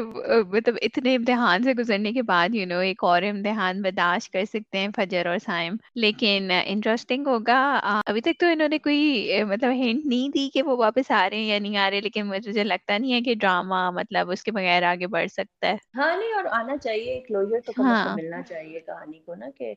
مطلب 0.48 0.74
اتنے 0.82 1.14
امتحان 1.14 1.62
سے 1.62 1.72
گزرنے 1.74 2.12
کے 2.12 2.22
بعد 2.24 2.54
یو 2.54 2.66
نو 2.66 2.78
ایک 2.80 3.04
اور 3.04 3.22
امتحان 3.24 3.80
برداشت 3.82 4.32
کر 4.32 4.44
سکتے 4.46 4.78
ہیں 4.78 4.88
فجر 4.96 5.26
اور 5.26 5.38
سائم۔ 5.38 5.76
لیکن 5.96 6.50
انٹرسٹنگ 6.64 7.26
ہوگا 7.26 7.58
ابھی 8.04 8.20
تک 8.20 8.40
تو 8.40 8.46
انہوں 8.46 8.68
نے 8.68 8.78
کوئی 8.80 9.00
مطلب 9.44 9.70
ہنٹ 9.76 10.04
نہیں 10.04 10.28
دی 10.30 10.48
کہ 10.50 10.62
وہ 10.62 10.76
واپس 10.76 11.10
آ 11.12 11.28
رہے 11.30 11.36
ہیں 11.36 11.46
یا 11.46 11.58
نہیں 11.58 11.76
آ 11.78 11.88
رہے 11.90 12.00
لیکن 12.02 12.26
مجھے 12.28 12.64
لگتا 12.64 12.98
نہیں 12.98 13.12
ہے 13.12 13.20
کہ 13.22 13.34
ڈرامہ 13.36 13.90
مطلب 13.94 14.30
اس 14.30 14.42
کے 14.42 14.52
بغیر 14.52 14.82
آگے 14.84 15.06
بڑھ 15.08 15.28
سکتا 15.30 15.68
ہے۔ 15.68 15.76
ہاں 15.96 16.16
نہیں 16.16 16.32
اور 16.34 16.44
آنا 16.52 16.76
چاہیے 16.78 17.12
ایک 17.14 17.28
تو 17.66 17.72
کم 17.74 17.86
ہاں۔ 17.86 18.08
ملنا 18.10 18.40
چاہیے 18.44 18.80
کہانی 18.82 19.18
کو 19.20 19.34
نا 19.34 19.50
کہ 19.56 19.74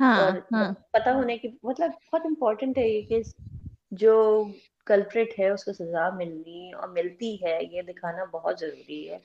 ہاں 0.00 0.18
ہاں۔ 0.52 0.72
پتا 0.92 1.12
ہونے 1.14 1.36
کی 1.38 1.48
مطلب 1.62 1.90
بہت 2.02 2.26
امپورٹنٹ 2.26 2.78
ہے 2.78 2.88
یہ 2.88 3.02
کہ 3.04 3.20
جو 3.96 4.14
کلپریٹ 4.86 5.38
ہے 5.38 5.48
اس 5.48 5.64
کو 5.64 5.72
سزا 5.74 6.08
ملنی 6.12 6.72
اور 6.72 6.88
ملتی 6.90 7.34
ہے 7.36 7.58
یہ 7.64 7.82
دکھانا 7.84 8.24
بہت 8.32 8.60
ضروری 8.60 9.08
ہے۔ 9.10 9.18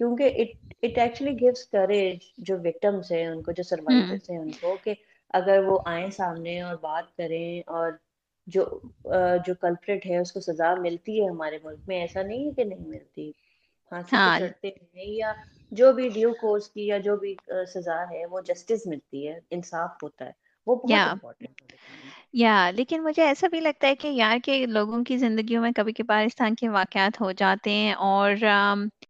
کیونکہ 0.00 0.42
اٹ 0.82 0.98
ایکچولی 0.98 1.30
گیوس 1.32 1.64
کریج 1.68 2.16
جو 2.46 2.56
وکٹمس 2.58 3.10
ہیں 3.12 3.26
ان 3.26 3.42
کو 3.42 3.52
جو 3.52 3.62
ہوں۔ 3.88 4.16
سروائرس 4.16 4.30
ہیں 4.30 4.38
ان 4.38 4.50
کو 4.52 4.76
کہ 4.78 4.94
اگر 5.34 5.62
وہ 5.64 5.78
آئیں 5.86 6.10
سامنے 6.12 6.60
اور 6.62 6.76
بات 6.80 7.16
کریں 7.16 7.48
اور 7.68 7.90
جو 8.46 8.64
جو 9.44 9.54
کلپریٹ 9.56 10.06
ہے 10.06 10.18
اس 10.18 10.32
کو 10.32 10.40
سزا 10.42 10.74
ملتی 10.76 11.20
ہے 11.20 11.28
ہمارے 11.28 11.58
ملک 11.62 11.80
میں 11.86 12.00
ایسا 12.00 12.22
نہیں 12.22 12.46
ہے 12.46 12.52
کہ 12.52 12.64
نہیں 12.64 12.88
ملتی۔ 12.88 13.30
ہاں۔ 13.92 14.02
چڑھتے 14.30 14.68
ہیں 14.68 15.06
یا 15.12 15.32
جو 15.72 15.92
بھی 15.92 16.08
ڈیو 16.10 16.32
کورس 16.36 16.68
کی 16.70 16.86
یا 16.86 16.98
جو 17.00 17.16
بھی 17.16 17.34
سزا 17.68 18.02
ہے 18.10 18.24
وہ 18.26 18.40
جسٹس 18.44 18.86
ملتی 18.86 19.26
ہے 19.28 19.38
انصاف 19.50 20.02
ہوتا 20.02 20.24
ہے۔ 20.26 20.32
وہ 20.66 20.76
بہت 21.10 21.36
دکھانا 21.38 22.10
یا 22.36 22.70
لیکن 22.70 23.02
مجھے 23.02 23.22
ایسا 23.22 23.46
بھی 23.50 23.60
لگتا 23.60 23.88
ہے 23.88 23.94
کہ 23.96 24.08
یار 24.08 24.38
کے 24.44 24.64
لوگوں 24.66 25.02
کی 25.04 25.16
زندگیوں 25.16 25.62
میں 25.62 25.70
کبھی 25.76 25.92
کبھار 25.92 26.24
اس 26.24 26.34
طرح 26.36 26.48
کے 26.58 26.68
واقعات 26.68 27.20
ہو 27.20 27.30
جاتے 27.32 27.70
ہیں 27.70 27.92
اور 27.94 28.44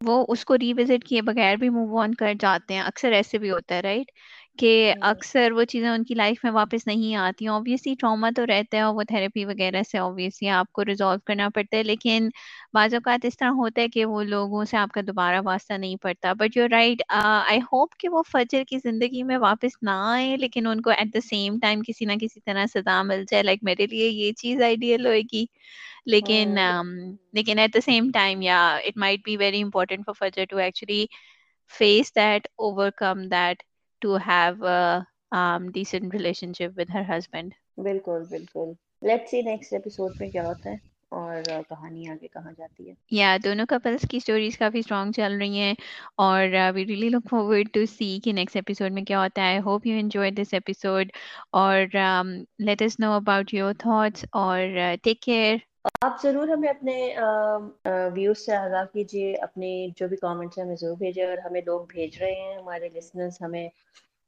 وہ 0.07 0.25
اس 0.29 0.45
کو 0.45 0.59
ریوزٹ 0.59 1.05
کیے 1.05 1.23
بغیر 1.23 1.57
بھی 1.57 1.69
موو 1.69 1.99
آن 1.99 2.15
کر 2.15 2.33
جاتے 2.41 2.75
ہیں 2.75 2.81
اکثر 2.81 3.13
ایسے 3.13 3.39
بھی 3.39 3.51
ہوتا 3.51 3.75
ہے 3.75 3.81
رائٹ 3.81 4.11
کہ 4.59 4.71
اکثر 5.03 5.53
وہ 5.53 5.65
چیزیں 5.67 5.89
ان 5.89 6.05
کی 6.05 6.15
لائف 6.15 6.39
میں 6.43 6.53
واپس 6.53 6.87
نہیں 6.87 7.15
آتی 7.19 7.47
اوبویسلی 7.49 7.95
ٹراما 7.97 8.29
تو 8.37 8.47
رہتا 8.47 8.77
ہے 8.77 8.83
اور 8.83 8.95
وہ 8.95 9.03
تھراپی 9.05 9.45
وغیرہ 9.45 9.83
سے 9.85 9.99
اوبویسلی 9.99 10.49
آپ 10.51 10.73
کو 10.73 10.85
ریزالو 10.85 11.19
کرنا 11.23 11.49
پڑتا 11.51 11.77
ہے 11.77 11.83
لیکن 11.85 12.29
بعض 12.75 12.95
اوقات 12.95 13.25
اس 13.25 13.37
طرح 13.37 13.51
ہوتا 13.57 13.83
ہے 13.83 13.89
کہ 13.89 14.05
وہ 14.07 14.23
لوگوں 14.25 14.65
سے 14.65 14.77
آپ 14.77 14.91
کا 14.91 15.01
دوبارہ 15.07 15.41
واسطہ 15.45 15.75
نہیں 15.75 15.97
پڑتا۔ 16.01 16.33
But 16.35 16.57
you 16.57 16.67
right 16.69 17.03
I 17.11 17.59
hope 17.65 17.95
کہ 17.97 18.09
وہ 18.09 18.23
فجر 18.27 18.63
کی 18.67 18.79
زندگی 18.81 19.23
میں 19.25 19.39
واپس 19.39 19.77
نہ 19.83 19.91
آئے 20.07 20.37
لیکن 20.39 20.67
ان 20.67 20.81
کو 20.81 20.91
ایٹ 20.93 21.13
دا 21.15 21.21
سیم 21.23 21.59
ٹائم 21.59 21.83
کسی 21.83 22.05
نہ 22.05 22.13
کسی 22.21 22.41
طرح 22.43 22.67
سزا 22.71 23.03
مل 23.05 23.25
جائے۔ 23.27 23.43
لائک 23.43 23.59
میرے 23.63 23.87
لیے 23.87 24.09
یہ 24.09 24.33
چیز 24.35 24.63
آئیڈیل 24.63 25.07
ہوئے 25.07 25.21
گی۔ 25.33 25.45
لیکن 26.07 26.57
ہوں 26.57 27.13
لیکن 27.35 27.59
ایٹ 27.59 27.75
دا 27.75 27.81
سیم 27.83 28.11
ٹائم 28.13 28.43
یا 28.43 28.59
it 28.79 28.97
might 28.97 29.21
be 29.25 29.37
very 29.37 29.63
important 29.63 30.07
for 30.09 30.15
for 30.31 30.45
to 30.47 30.57
actually 30.59 31.05
face 31.71 32.15
that 32.15 32.47
overcome 32.97 33.23
that 33.29 33.63
to 34.03 34.17
have 34.27 34.67
decent 35.75 36.15
relationship 36.53 36.79
with 36.79 36.91
her 36.95 37.03
husband 37.09 37.55
بالکل 37.77 38.23
بالکل 38.31 38.73
لیٹ 39.03 39.29
سی 39.29 39.43
نیکسٹ 39.43 39.73
ایپیسوڈ 39.73 40.13
میں 40.21 40.31
کیا 40.31 40.47
ہوتا 40.47 40.71
ہے 40.71 40.77
اور 41.09 41.43
کہانی 41.69 42.09
آگے 42.09 42.29
کہاں 42.29 42.53
جاتی 42.59 42.89
ہے 42.89 42.95
یا 43.11 43.37
دونوں 43.45 43.67
کپلس 43.67 44.07
کی 44.11 44.17
اسٹوریز 44.17 44.59
کافی 44.59 44.79
اسٹرانگ 44.79 45.13
چل 45.13 45.37
رہی 45.39 45.59
ہیں 45.59 45.75
اور 46.17 46.43
we 46.75 46.87
really 46.87 47.09
look 47.09 47.29
forward 47.31 47.69
to 47.73 47.85
see 47.87 48.19
کہ 48.25 48.33
نیکسٹ 48.33 48.57
ایپیسوڈ 48.57 48.93
میں 48.93 49.03
کیا 49.03 49.23
ہوتا 49.23 49.49
ہے 49.49 49.59
hope 49.59 49.87
you 49.87 49.99
enjoy 49.99 50.31
this 50.31 50.55
episode 50.55 51.13
اور 51.53 51.97
let 52.59 52.83
know 52.99 53.13
about 53.13 53.55
your 53.55 53.73
thoughts 53.79 54.25
اور 54.33 54.61
ٹیک 55.03 55.21
کیئر 55.21 55.57
آپ 55.87 56.23
ضرور 56.23 56.49
ہمیں 56.49 56.69
اپنے 56.69 56.95
ویوز 58.15 58.39
سے 58.39 58.55
آگاہ 58.55 58.85
کیجیے 58.93 59.35
اپنے 59.43 59.69
جو 59.97 60.09
بھی 60.09 60.17
کامنٹس 60.17 60.59
ہیں 60.59 60.65
ہمیں 60.65 60.77
ضرور 60.77 60.97
بھیجیں 60.99 61.25
اور 61.25 61.39
ہمیں 61.45 61.61
لوگ 61.67 61.85
بھیج 61.89 62.19
رہے 62.21 62.33
ہیں، 62.33 62.57
ہمارے 62.57 62.89
لسنرس 62.95 63.41
ہمیں 63.43 63.69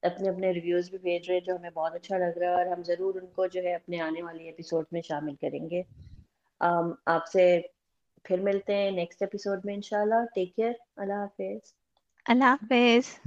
اپنے 0.02 0.28
اپنے 0.28 0.50
ریویوز 0.52 0.90
بھی 0.90 0.98
بھیج 0.98 1.28
رہے 1.28 1.34
ہیں، 1.34 1.44
جو 1.44 1.56
ہمیں 1.56 1.70
بہت 1.70 1.94
اچھا 1.94 2.18
لگ 2.18 2.38
رہا 2.38 2.50
ہے، 2.50 2.54
اور 2.56 2.66
ہم 2.66 2.82
ضرور 2.84 3.20
ان 3.20 3.26
کو 3.36 3.46
جو 3.46 3.62
ہے 3.62 3.74
اپنے 3.74 4.00
آنے 4.00 4.22
والی 4.22 4.44
ایپیسوڈ 4.46 4.84
میں 4.92 5.02
شامل 5.02 5.34
کریں 5.36 5.68
گے۔ 5.70 5.82
آپ 7.06 7.26
سے 7.28 7.44
پھر 8.24 8.40
ملتے 8.42 8.74
ہیں 8.74 8.90
نیکسٹ 8.90 9.22
ایپیسوڈ 9.22 9.64
میں 9.64 9.74
انشاء 9.74 10.00
اللہ 10.00 10.24
ٹیک 10.34 10.54
کیئر 10.56 10.72
اللہ 10.96 11.22
حافظ. 11.22 11.72
اللہ 12.26 12.54
حافظ۔ 12.54 13.18